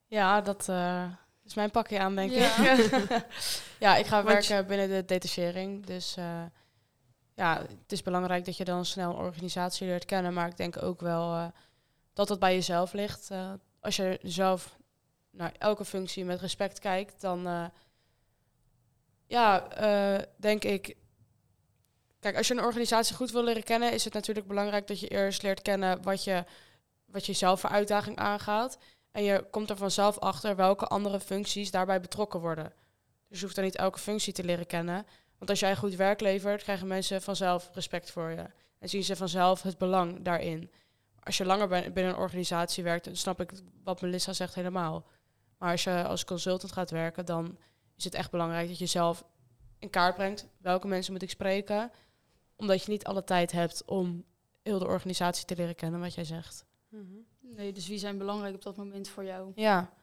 [0.10, 1.12] ja dat eh,
[1.46, 2.58] is mijn pakje aan, denk Ja.
[2.74, 3.26] ik.
[3.80, 5.86] ja, ik ga je- werken binnen de detachering.
[5.86, 6.44] Dus eh,
[7.34, 10.34] ja, het is belangrijk dat je dan snel een organisatie leert kennen.
[10.34, 11.48] Maar ik denk ook wel eh,
[12.14, 13.30] dat het bij jezelf ligt.
[13.80, 14.78] Als je zelf
[15.32, 17.72] naar elke functie met respect kijkt, dan
[19.28, 19.68] ja,
[20.38, 20.96] denk ik.
[22.20, 25.08] Kijk, als je een organisatie goed wil leren kennen, is het natuurlijk belangrijk dat je
[25.08, 26.44] eerst leert kennen wat je,
[27.12, 28.78] wat je zelf voor uitdaging aangaat.
[29.12, 32.74] En je komt er vanzelf achter welke andere functies daarbij betrokken worden.
[33.28, 35.06] Dus je hoeft dan niet elke functie te leren kennen.
[35.38, 38.46] Want als jij goed werk levert, krijgen mensen vanzelf respect voor je.
[38.80, 40.72] En zien ze vanzelf het belang daarin.
[41.24, 43.52] Als je langer binnen een organisatie werkt, dan snap ik
[43.84, 45.06] wat Melissa zegt helemaal.
[45.58, 47.58] Maar als je als consultant gaat werken, dan
[47.96, 49.24] is het echt belangrijk dat je zelf
[49.80, 51.92] in kaart brengt welke mensen moet ik spreken.
[52.56, 54.26] Omdat je niet alle tijd hebt om
[54.64, 56.66] heel de organisatie te leren kennen, wat jij zegt.
[57.40, 59.52] Nee, dus wie zijn belangrijk op dat moment voor jou?
[59.56, 59.94] Ja.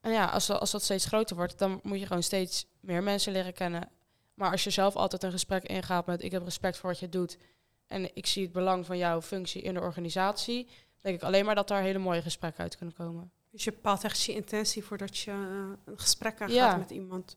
[0.00, 3.02] En ja, als, dat- als dat steeds groter wordt, dan moet je gewoon steeds meer
[3.02, 3.88] mensen leren kennen.
[4.34, 7.08] Maar als je zelf altijd een gesprek ingaat met ik heb respect voor wat je
[7.08, 7.38] doet
[7.86, 10.68] en ik zie het belang van jouw functie in de organisatie,
[11.00, 13.30] denk ik alleen maar dat daar hele mooie gesprekken uit kunnen komen.
[13.50, 15.36] Dus je bepaalt echt je intentie voordat je eh,
[15.84, 16.76] een gesprek aangaat Ja.
[16.76, 17.36] met iemand.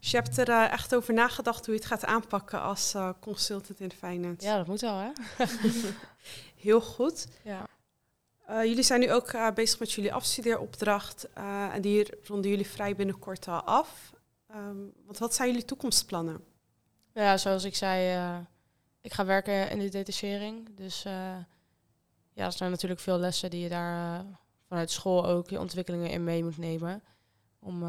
[0.00, 3.10] Dus je hebt er eh, echt over nagedacht hoe je het gaat aanpakken als eh,
[3.20, 4.46] consultant in finance.
[4.46, 5.10] Ja, dat moet wel, hè?
[6.64, 7.26] Heel goed.
[7.42, 7.66] Ja.
[8.46, 11.32] Eh, jullie zijn nu ook eh, bezig met jullie afstudeeropdracht.
[11.32, 14.14] eh, en die ronden jullie vrij binnenkort al af.
[14.46, 16.44] Ehm, want wat zijn jullie toekomstplannen?
[17.12, 18.42] Ja, zoals ik zei,
[19.00, 20.76] ik ga werken in de detachering.
[20.76, 21.02] Dus
[22.32, 24.24] ja, er zijn natuurlijk veel lessen die je daar
[24.68, 27.02] vanuit school ook je ontwikkelingen in mee moet nemen.
[27.58, 27.82] Om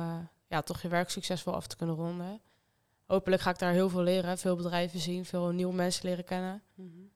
[0.48, 2.42] ja, toch je werk succesvol af te kunnen ronden.
[3.06, 6.64] hopelijk ga ik daar heel veel leren, veel bedrijven zien, veel nieuwe mensen leren kennen.
[6.74, 7.15] Mhm.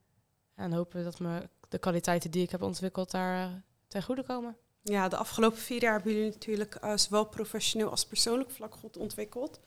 [0.60, 3.54] En hopen dat me de kwaliteiten die ik heb ontwikkeld daar uh,
[3.88, 4.58] ten goede komen.
[4.82, 8.98] Ja, de afgelopen vier jaar hebben jullie natuurlijk uh, zowel professioneel als persoonlijk vlak goed
[8.98, 9.60] ontwikkeld.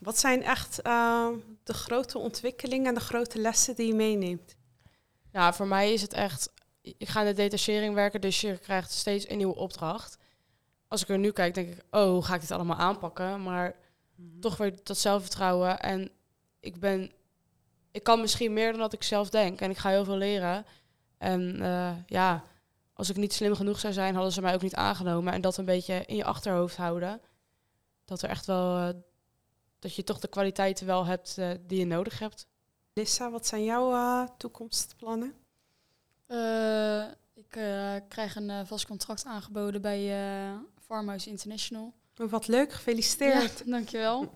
[0.00, 1.28] Wat zijn echt uh,
[1.64, 4.56] de grote ontwikkelingen en de grote lessen die je meeneemt?
[5.32, 8.90] Ja, voor mij is het echt, ik ga in de detachering werken, dus je krijgt
[8.90, 10.18] steeds een nieuwe opdracht.
[10.88, 13.42] Als ik er nu kijk, denk ik, oh, hoe ga ik dit allemaal aanpakken?
[13.42, 13.76] Maar
[14.14, 14.40] mm-hmm.
[14.40, 15.80] toch weer dat zelfvertrouwen.
[15.80, 16.10] En
[16.60, 17.12] ik ben,
[17.90, 19.60] ik kan misschien meer dan dat ik zelf denk.
[19.60, 20.66] En ik ga heel veel leren.
[21.18, 22.44] En uh, ja,
[22.92, 25.32] als ik niet slim genoeg zou zijn, hadden ze mij ook niet aangenomen.
[25.32, 27.20] En dat een beetje in je achterhoofd houden.
[28.04, 28.88] Dat er echt wel, uh,
[29.78, 32.46] dat je toch de kwaliteiten wel hebt uh, die je nodig hebt.
[32.92, 35.34] Lissa, wat zijn jouw toekomstplannen?
[37.34, 37.58] ik
[38.08, 40.12] krijg een vast contract aangeboden bij
[40.80, 41.94] Farmhouse International.
[42.16, 43.58] Oh, wat leuk, gefeliciteerd.
[43.58, 44.32] Ja, dankjewel.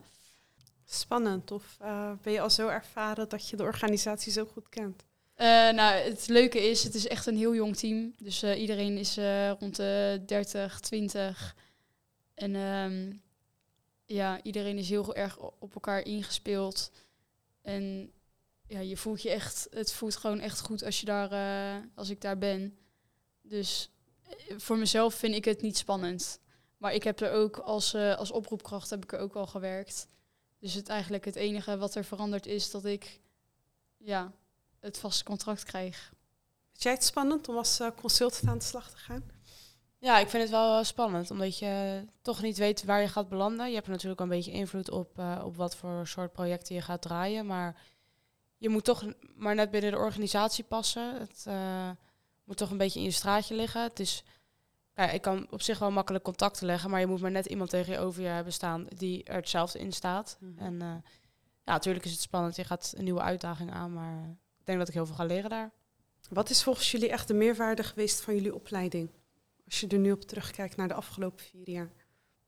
[0.95, 1.51] Spannend.
[1.51, 5.05] Of uh, ben je al zo ervaren dat je de organisatie zo goed kent?
[5.37, 8.15] Uh, nou, het leuke is, het is echt een heel jong team.
[8.19, 9.19] Dus uh, iedereen is
[9.59, 11.57] rond de 30, 20.
[12.35, 13.23] En um,
[14.05, 16.91] ja, iedereen is heel erg op elkaar ingespeeld.
[17.63, 18.13] En
[18.67, 21.31] ja, je voelt je echt, het voelt gewoon echt goed als je daar,
[21.95, 22.79] als ik daar ben.
[23.43, 23.91] Dus
[24.57, 26.41] voor mezelf vind ik het niet spannend.
[26.77, 30.07] Maar ik heb er ook als, als oproepkracht heb ik er ook al gewerkt.
[30.65, 33.21] Dus het eigenlijk het enige wat er verandert is dat ik
[33.97, 34.33] ja,
[34.81, 36.13] het vaste contract krijg.
[36.71, 39.31] Vind jij het spannend om als uh, consultant aan de slag te gaan?
[39.99, 43.69] Ja, ik vind het wel spannend, omdat je toch niet weet waar je gaat belanden.
[43.69, 47.03] Je hebt natuurlijk een beetje invloed op, uh, op wat voor soort projecten je gaat
[47.03, 47.47] draaien.
[47.47, 47.83] Maar
[48.57, 49.05] je moet toch
[49.35, 51.15] maar net binnen de organisatie passen.
[51.19, 51.47] Het
[52.45, 53.83] moet toch een beetje in je straatje liggen.
[53.83, 54.23] Het is
[54.95, 57.71] ja, ik kan op zich wel makkelijk contacten leggen, maar je moet maar net iemand
[57.71, 60.37] tegen je over je hebben staan die er hetzelfde in staat.
[60.41, 60.59] Mhm.
[60.59, 60.81] En uh,
[61.65, 62.57] ja, natuurlijk is het spannend.
[62.57, 65.51] Je gaat een nieuwe uitdaging aan, maar ik denk dat ik heel veel ga leren
[65.51, 65.73] daar.
[66.31, 69.11] Wat is volgens jullie echt de meerwaarde geweest van jullie opleiding?
[69.65, 71.91] Als je er nu op terugkijkt naar de afgelopen vier jaar.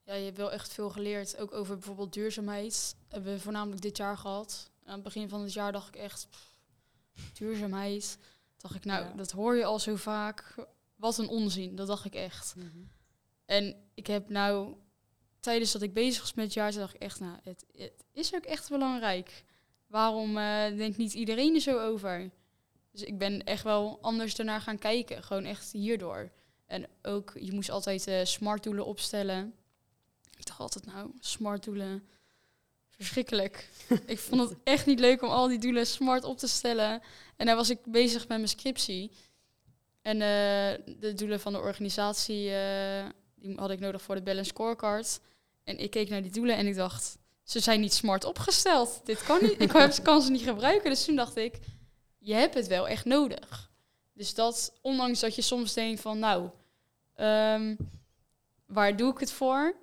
[0.03, 1.37] Ja, je hebt wel echt veel geleerd.
[1.37, 2.95] Ook over bijvoorbeeld duurzaamheid.
[3.07, 4.71] Hebben we voornamelijk dit jaar gehad.
[4.85, 6.27] Aan het begin van het jaar dacht ik echt,
[7.33, 8.17] duurzaamheid.
[8.57, 10.67] Dacht ik, nou, dat hoor je al zo vaak
[10.97, 12.55] wat een onzin, dat dacht ik echt.
[12.55, 12.67] Mhm.
[13.45, 14.75] En ik heb nou,
[15.39, 18.35] tijdens dat ik bezig was met het jaar, dacht ik echt, nou, het, het is
[18.35, 19.43] ook echt belangrijk.
[19.87, 22.29] Waarom uh, denkt niet iedereen er zo over?
[22.91, 26.31] Dus ik ben echt wel anders ernaar gaan kijken, gewoon echt hierdoor.
[26.65, 29.53] En ook, je moest altijd uh, smart doelen opstellen.
[30.37, 32.07] Ik dacht altijd, nou, smart doelen,
[32.89, 33.69] verschrikkelijk.
[34.05, 37.01] ik vond het echt niet leuk om al die doelen smart op te stellen.
[37.35, 39.11] En daar was ik bezig met mijn scriptie.
[40.07, 43.05] En uh, de doelen van de organisatie uh,
[43.35, 45.19] die had ik nodig voor de balance scorecard.
[45.63, 49.01] En ik keek naar die doelen en ik dacht, ze zijn niet smart opgesteld.
[49.03, 49.61] Dit kan niet.
[49.61, 50.89] ik kan ze niet gebruiken.
[50.89, 51.59] Dus toen dacht ik,
[52.17, 53.71] je hebt het wel echt nodig.
[54.13, 56.49] Dus dat, ondanks dat je soms denkt van, nou,
[57.15, 57.77] um,
[58.65, 59.75] waar doe ik het voor?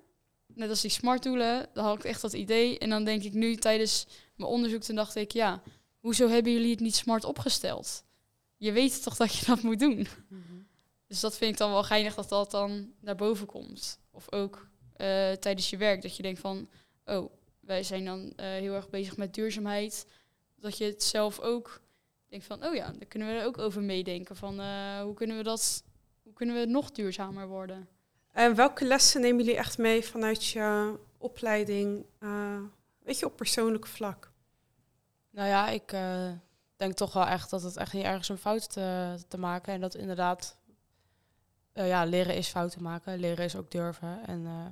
[0.47, 2.77] Net als die smart doelen, dan had ik echt dat idee.
[2.77, 4.05] En dan denk ik nu tijdens
[4.35, 5.61] mijn onderzoek, toen dacht ik, ja,
[5.99, 8.04] hoezo hebben jullie het niet smart opgesteld?
[8.65, 10.07] Je weet toch dat je dat moet doen.
[10.27, 10.41] Mhm.
[11.07, 13.99] Dus dat vind ik dan wel geinig dat dat dan naar boven komt.
[14.11, 16.69] Of ook uh, tijdens je werk, dat je denkt van,
[17.05, 20.07] oh, wij zijn dan uh, heel erg bezig met duurzaamheid.
[20.55, 21.81] Dat je het zelf ook
[22.27, 24.35] denkt van, oh ja, daar kunnen we er ook over meedenken.
[24.35, 25.83] Van uh, hoe kunnen we dat,
[26.23, 27.87] hoe kunnen we nog duurzamer worden?
[28.31, 32.05] En welke lessen nemen jullie echt mee vanuit je opleiding,
[32.99, 34.31] weet je, op persoonlijk vlak?
[35.29, 35.91] Nou ja, ik
[36.75, 39.73] denk toch wel echt dat het echt niet ergens een fout te, te maken.
[39.73, 40.57] En dat inderdaad,
[41.73, 43.19] uh, ja, leren is fouten maken.
[43.19, 44.19] Leren is ook durven.
[44.25, 44.65] En uh,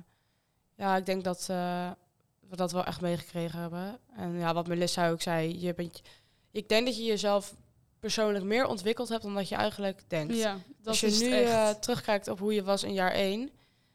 [0.76, 1.90] ja, ik denk dat uh,
[2.48, 3.98] we dat wel echt meegekregen hebben.
[4.16, 6.02] En ja, wat Melissa ook zei, je bent,
[6.50, 7.54] ik denk dat je jezelf
[7.98, 10.36] persoonlijk meer ontwikkeld hebt dan dat je eigenlijk denkt.
[10.36, 13.50] Ja, dat Als je nu terugkijkt op hoe je was in jaar 1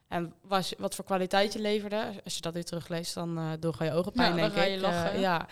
[0.08, 3.74] en was, wat voor kwaliteit je leverde, als je dat weer terugleest, dan uh, doen
[3.80, 4.82] je ogen pijn, ja, denk ga je ik.
[4.82, 5.48] Lachen, ja.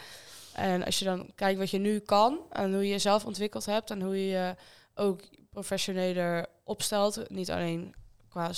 [0.57, 3.91] En als je dan kijkt wat je nu kan en hoe je jezelf ontwikkeld hebt
[3.91, 4.55] en hoe je je
[4.95, 7.95] ook professioneler opstelt, niet alleen
[8.29, 8.51] qua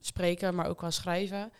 [0.00, 1.52] spreken, maar ook qua schrijven.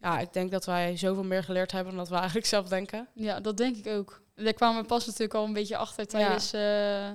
[0.00, 3.08] Ja, ik denk dat wij zoveel meer geleerd hebben dan dat we eigenlijk zelf denken.
[3.14, 4.22] Ja, dat denk ik ook.
[4.34, 7.10] Daar kwamen we pas natuurlijk al een beetje achter tijdens uh,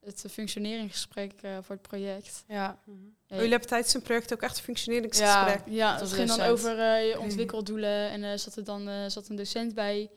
[0.00, 2.44] het functioneringsgesprek uh, voor het project.
[2.48, 2.78] Ja.
[2.84, 3.16] Mm -hmm.
[3.26, 5.62] Jullie hebben tijdens een project ook echt een functioneringsgesprek.
[5.66, 9.28] Ja, ja het ging dan over uh, je ontwikkeldoelen en er zat er dan zat
[9.28, 10.10] een docent bij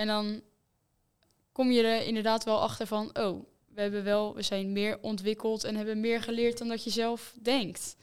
[0.00, 0.42] en dan
[1.52, 5.64] kom je er inderdaad wel achter van, oh, we hebben wel, we zijn meer ontwikkeld
[5.64, 7.96] en hebben meer geleerd dan dat je zelf denkt.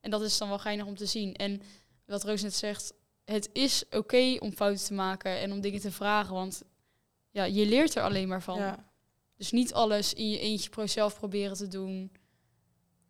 [0.00, 1.34] En dat is dan wel geinig om te zien.
[1.34, 1.62] En
[2.06, 2.92] wat Roos net zegt,
[3.24, 6.62] het is oké om fouten te maken en om dingen te vragen, want
[7.30, 8.58] ja, je leert er alleen maar van.
[8.58, 8.90] Ja.
[9.36, 12.12] Dus niet alles in je eentje pro zelf proberen te doen.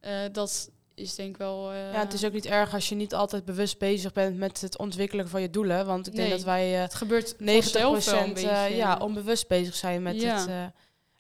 [0.01, 0.70] Eh, dat
[1.01, 1.71] is denk ik wel.
[1.73, 4.61] eh, ja, het is ook niet erg als je niet altijd bewust bezig bent met
[4.61, 5.87] het ontwikkelen van je doelen.
[5.87, 6.37] Want ik denk Nee.
[6.37, 10.21] dat wij eh het gebeurt 90% vanzelf wel een eh, ja, onbewust bezig zijn met
[10.21, 10.39] Ja.
[10.39, 10.49] het.
[10.49, 10.65] eh,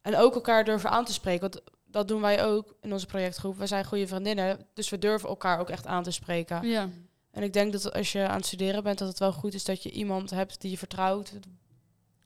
[0.02, 1.40] en ook elkaar durven aan te spreken.
[1.50, 3.58] Want dat doen wij ook in onze projectgroep.
[3.58, 6.68] We zijn goede vriendinnen, dus we durven elkaar ook echt aan te spreken.
[6.68, 6.88] ja.
[7.30, 9.64] En ik denk dat als je aan het studeren bent, dat het wel goed is
[9.64, 11.32] dat je iemand hebt die je vertrouwt.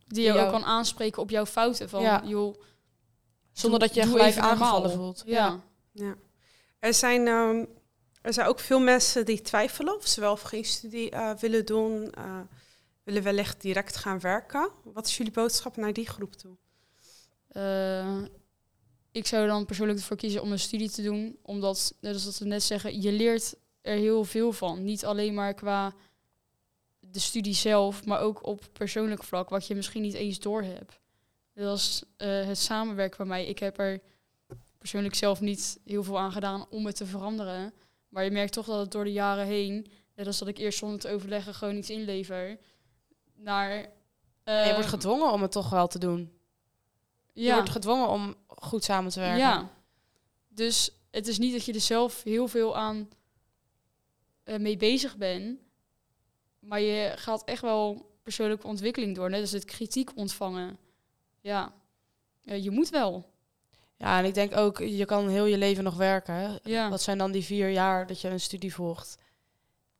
[0.07, 1.89] Die je jou- ook kan aanspreken op jouw fouten.
[1.89, 2.23] Van, Ja.
[2.25, 2.61] joh,
[3.53, 5.23] Zonder dat je doe gelijk aangevallen voelt.
[5.27, 5.61] Ja.
[5.93, 6.15] Ja.
[6.85, 7.65] Er, zijn, ehm,
[8.23, 11.67] er zijn ook veel mensen die twijfelen of ze wel of geen studie eh, willen
[11.67, 12.13] doen.
[12.13, 12.41] eh,
[13.03, 14.71] willen wellicht direct gaan werken.
[14.83, 16.57] Wat is jullie boodschap naar die groep toe?
[17.49, 18.23] Eh,
[19.13, 21.39] ik zou dan persoonlijk ervoor kiezen om een studie te doen.
[21.43, 24.85] Omdat, net als dat we net zeggen, je leert er heel veel van.
[24.85, 25.95] Niet alleen maar qua
[27.01, 31.01] de studie zelf, maar ook op persoonlijk vlak, wat je misschien niet eens doorhebt.
[31.55, 33.47] Dat was het samenwerken bij mij.
[33.47, 34.01] Ik heb er
[34.85, 37.75] persoonlijk zelf niet heel veel aan gedaan om het te veranderen.
[38.09, 40.79] Maar je merkt toch dat het door de jaren heen, net als dat ik eerst
[40.79, 42.59] zonder te overleggen gewoon iets inlever,
[43.35, 43.77] naar...
[43.77, 43.91] Je
[44.45, 46.33] eh, wordt gedwongen om het toch wel te doen.
[47.33, 49.39] Je wordt gedwongen om goed samen te werken.
[49.39, 49.71] Ja.
[50.49, 53.09] Dus het is niet dat je er zelf heel veel aan
[54.43, 55.59] eh, mee bezig bent.
[56.59, 59.31] Maar je gaat echt wel persoonlijke ontwikkeling door.
[59.31, 60.79] Net als het kritiek ontvangen.
[61.41, 61.73] Ja,
[62.41, 63.33] je moet wel.
[63.97, 66.59] Ja, en ik denk ook, je kan heel je leven nog werken.
[66.63, 66.91] Ja.
[66.91, 69.17] Wat zijn dan die vier jaar dat je een studie volgt?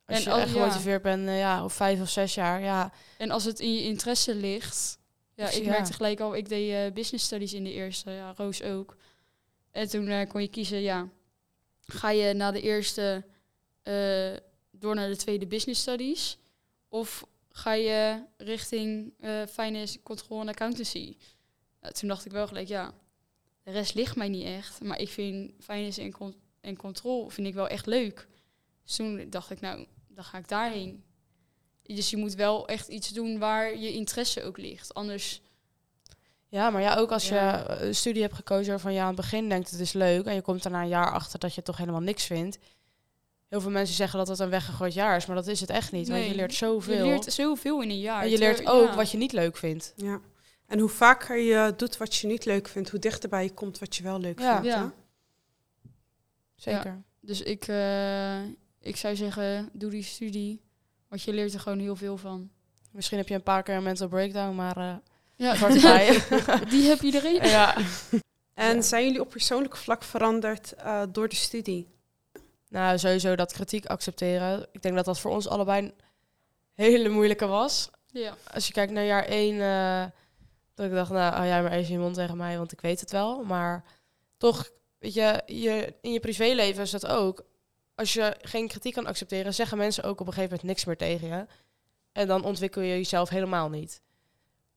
[0.07, 1.01] Als En je al- echt ja.
[1.01, 2.93] bent, eh, ja, of vijf of zes jaar, ja.
[3.19, 4.99] En als het in je interesse ligt.
[5.35, 8.63] Ja, ik merkte gelijk al, ik deed eh, business studies in de eerste, ja, Roos
[8.63, 8.97] ook.
[9.71, 11.09] En toen eh, kon je kiezen, ja,
[11.81, 13.25] ga je na de eerste
[14.71, 16.39] door naar de tweede business studies?
[16.89, 19.13] Of ga je richting
[19.51, 21.17] finance, control en accountancy?
[21.93, 22.93] Toen dacht ik wel gelijk, ja,
[23.65, 24.83] de rest ligt mij niet echt.
[24.83, 28.29] Maar ik vind finance en, con- en control vind ik wel echt leuk.
[28.85, 31.05] Dus toen dacht ik, nou, dan ga ik daarheen.
[31.83, 34.95] Dus je moet wel echt iets doen waar je interesse ook ligt.
[34.95, 35.43] Anders,
[36.49, 37.59] Ja, maar ja, ook als Ja.
[37.59, 40.35] je een studie hebt gekozen waarvan je aan het begin denkt het is leuk en
[40.35, 42.59] je komt daarna een jaar achter dat je toch helemaal niks vindt.
[43.49, 45.93] Heel veel mensen zeggen dat het een weggegooid jaar is, maar dat is het echt
[45.93, 46.09] niet.
[46.09, 46.95] Want je leert zoveel.
[46.97, 48.23] je leert zoveel in een jaar.
[48.23, 48.95] en je leert ook ja.
[48.95, 49.93] wat je niet leuk vindt.
[49.97, 50.21] Ja.
[50.67, 53.97] En hoe vaker je doet wat je niet leuk vindt, hoe dichterbij je komt wat
[53.97, 54.53] je wel leuk Ja.
[54.61, 54.67] vindt.
[54.77, 54.83] Ja.
[54.83, 54.89] hè?
[56.57, 57.03] Zeker.
[57.21, 58.43] Dus ik, eh,
[58.81, 60.61] ik zou zeggen, doe die studie.
[61.09, 62.51] Want je leert er gewoon heel veel van.
[62.91, 64.95] Misschien heb je een paar keer een mental breakdown, maar eh
[65.37, 65.69] Ja,
[66.71, 67.49] die heb iedereen.
[67.49, 67.77] ja.
[68.55, 68.83] En Ja.
[68.83, 71.89] zijn jullie op persoonlijk vlak veranderd eh, door de studie?
[72.69, 74.67] Nou, sowieso dat kritiek accepteren.
[74.73, 75.93] Ik denk dat dat voor ons allebei een
[76.75, 77.91] hele moeilijke was.
[78.07, 78.35] Ja.
[78.53, 80.05] Als je kijkt naar jaar één, eh,
[80.75, 83.01] dat ik dacht, nou, hou jij maar even je mond tegen mij, want ik weet
[83.01, 83.45] het wel.
[83.45, 83.85] Maar
[84.37, 87.45] toch, weet je, je in je privéleven is dat ook.
[87.95, 90.97] Als je geen kritiek kan accepteren, zeggen mensen ook op een gegeven moment niks meer
[90.97, 91.47] tegen je.
[92.13, 94.03] En dan ontwikkel je jezelf helemaal niet.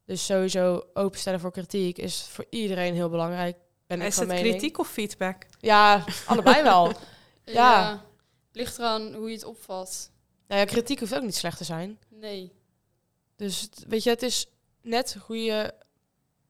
[0.05, 3.57] Dus sowieso openstellen voor kritiek is voor iedereen heel belangrijk.
[3.87, 4.53] Ben ik Is van het mening.
[4.55, 5.45] kritiek of feedback?
[5.59, 6.93] Ja, allebei wel.
[7.45, 8.05] Ja.
[8.51, 10.11] Ligt eraan hoe je het opvat.
[10.47, 11.99] Nou ja, kritiek hoeft ook niet slecht te zijn.
[12.09, 12.53] Nee.
[13.35, 14.47] Dus weet je, het is
[14.81, 15.73] net hoe je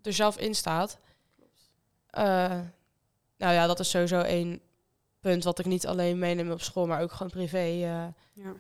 [0.08, 0.98] er zelf in staat.
[2.10, 2.60] Eh,
[3.38, 4.62] nou ja, dat is sowieso één
[5.20, 7.58] punt wat ik niet alleen meeneem op school, maar ook gewoon privé.
[7.58, 8.08] eh.
[8.34, 8.54] Ja.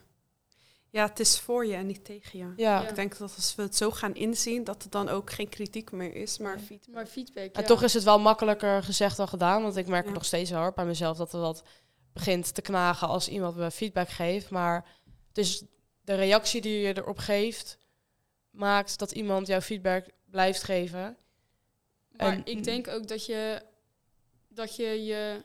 [0.90, 2.46] ja, het is voor je en niet tegen je.
[2.46, 2.82] ja.
[2.82, 2.88] Ja.
[2.90, 5.92] Ik denk dat als we het zo gaan inzien, dat er dan ook geen kritiek
[5.92, 6.94] meer is, maar feedback.
[6.96, 10.12] Maar feedback, En toch is het wel makkelijker gezegd dan gedaan, want ik merk Ja.
[10.12, 11.64] nog steeds wel hoor, bij mezelf dat er wat
[12.14, 14.50] begint te knagen als iemand me feedback geeft.
[14.50, 14.86] Maar
[15.32, 15.64] dus
[16.02, 17.78] de reactie die je erop geeft,
[18.50, 21.18] maakt dat iemand jouw feedback blijft geven.
[22.18, 23.62] Maar En- ik denk ook dat je
[24.48, 25.44] dat je je,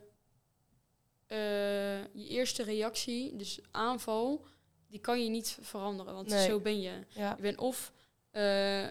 [1.26, 4.46] eh, je eerste reactie, dus aanval,
[4.88, 6.14] die kan je niet veranderen.
[6.14, 6.46] Want Nee.
[6.48, 7.04] zo ben je.
[7.08, 7.34] Ja.
[7.36, 7.92] Je bent of
[8.30, 8.82] eh,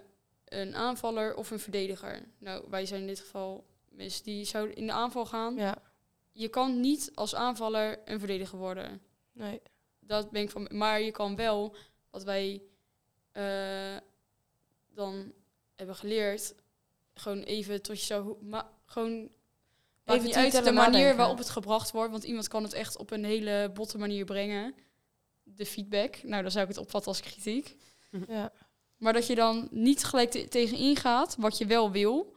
[0.46, 2.28] een aanvaller of een verdediger.
[2.38, 5.56] Nou, wij zijn in dit geval mensen die zouden in de aanval gaan.
[5.56, 5.82] Ja,
[6.32, 9.02] Je kan niet als aanvaller een verdediger worden.
[9.32, 9.62] nee.
[10.00, 10.68] Dat ben ik van.
[10.72, 11.76] Maar je kan wel,
[12.10, 12.62] wat wij
[13.32, 13.98] eh,
[14.94, 15.34] dan
[15.76, 16.56] hebben geleerd,
[17.14, 18.38] gewoon even tot je zo.
[18.42, 19.30] Maar gewoon.
[20.06, 21.18] Even niet uit de manier nadenken.
[21.18, 24.76] waarop het gebracht wordt, want iemand kan het echt op een hele botte manier brengen.
[25.44, 26.24] De feedback.
[26.24, 27.76] Nou, dan zou ik het opvatten als kritiek.
[28.28, 28.52] Ja.
[28.98, 32.36] Maar dat je dan niet gelijk te- tegen ingaat wat je wel wil.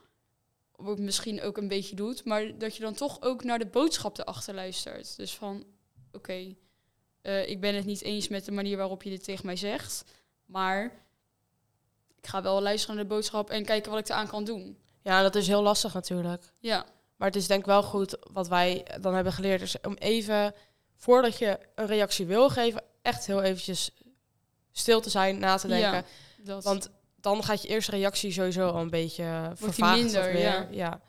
[0.77, 2.25] Wat misschien ook een beetje doet.
[2.25, 5.16] Maar dat je dan toch ook naar de boodschap erachter luistert.
[5.16, 5.64] Dus van,
[6.12, 6.55] oké,
[7.20, 10.05] eh, ik ben het niet eens met de manier waarop je dit tegen mij zegt.
[10.45, 11.04] Maar
[12.25, 14.79] ik ga wel luisteren naar de boodschap en kijken wat ik eraan kan doen.
[15.03, 16.53] Ja, dat is heel lastig natuurlijk.
[16.59, 16.85] Ja,
[17.16, 19.62] Maar het is denk ik wel goed wat wij dan hebben geleerd.
[19.62, 20.55] is om even,
[20.97, 23.91] voordat je een reactie wil geven, echt heel eventjes
[24.72, 25.93] stil te zijn, na te denken.
[25.93, 26.05] Ja,
[26.45, 26.64] dat.
[26.64, 30.43] Want dan gaat je eerste reactie sowieso al een beetje die vervaagd minder, of meer.
[30.43, 30.66] ja.
[30.70, 31.01] ja.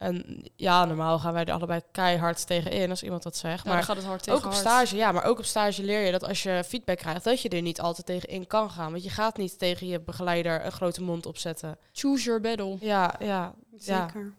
[0.00, 3.56] En ja, normaal gaan wij er allebei keihard tegen in als iemand dat zegt.
[3.56, 4.64] Ja, dan maar gaat het hard tegen ook op hard.
[4.64, 7.48] stage, ja, maar ook op stage leer je dat als je feedback krijgt, dat je
[7.48, 8.90] er niet altijd tegen in kan gaan.
[8.90, 11.78] Want je gaat niet tegen je begeleider een grote mond opzetten.
[11.92, 12.76] Choose your battle.
[12.80, 13.54] Ja, ja.
[13.78, 14.08] Ja.
[14.08, 14.34] Zeker.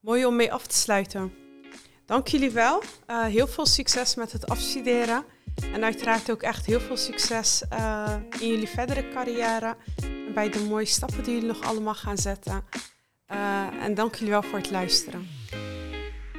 [0.00, 1.32] Mooi om mee af te sluiten.
[2.06, 2.82] Dank jullie wel.
[3.06, 5.24] Eh, heel veel succes met het afstuderen.
[5.72, 9.76] En uiteraard ook echt heel veel succes eh, in jullie verdere carrière.
[10.02, 12.64] En bij de mooie stappen die jullie nog allemaal gaan zetten.
[13.32, 15.28] Eh, en dank jullie wel voor het luisteren.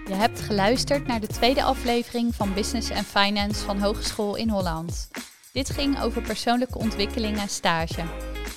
[0.08, 5.10] Je hebt geluisterd naar de tweede aflevering van Business and Finance van Hogeschool in Holland.
[5.52, 8.04] Dit ging over persoonlijke ontwikkeling en stage.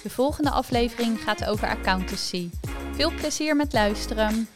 [0.02, 2.50] De volgende aflevering gaat over accountancy.
[2.92, 4.48] Veel plezier met luisteren.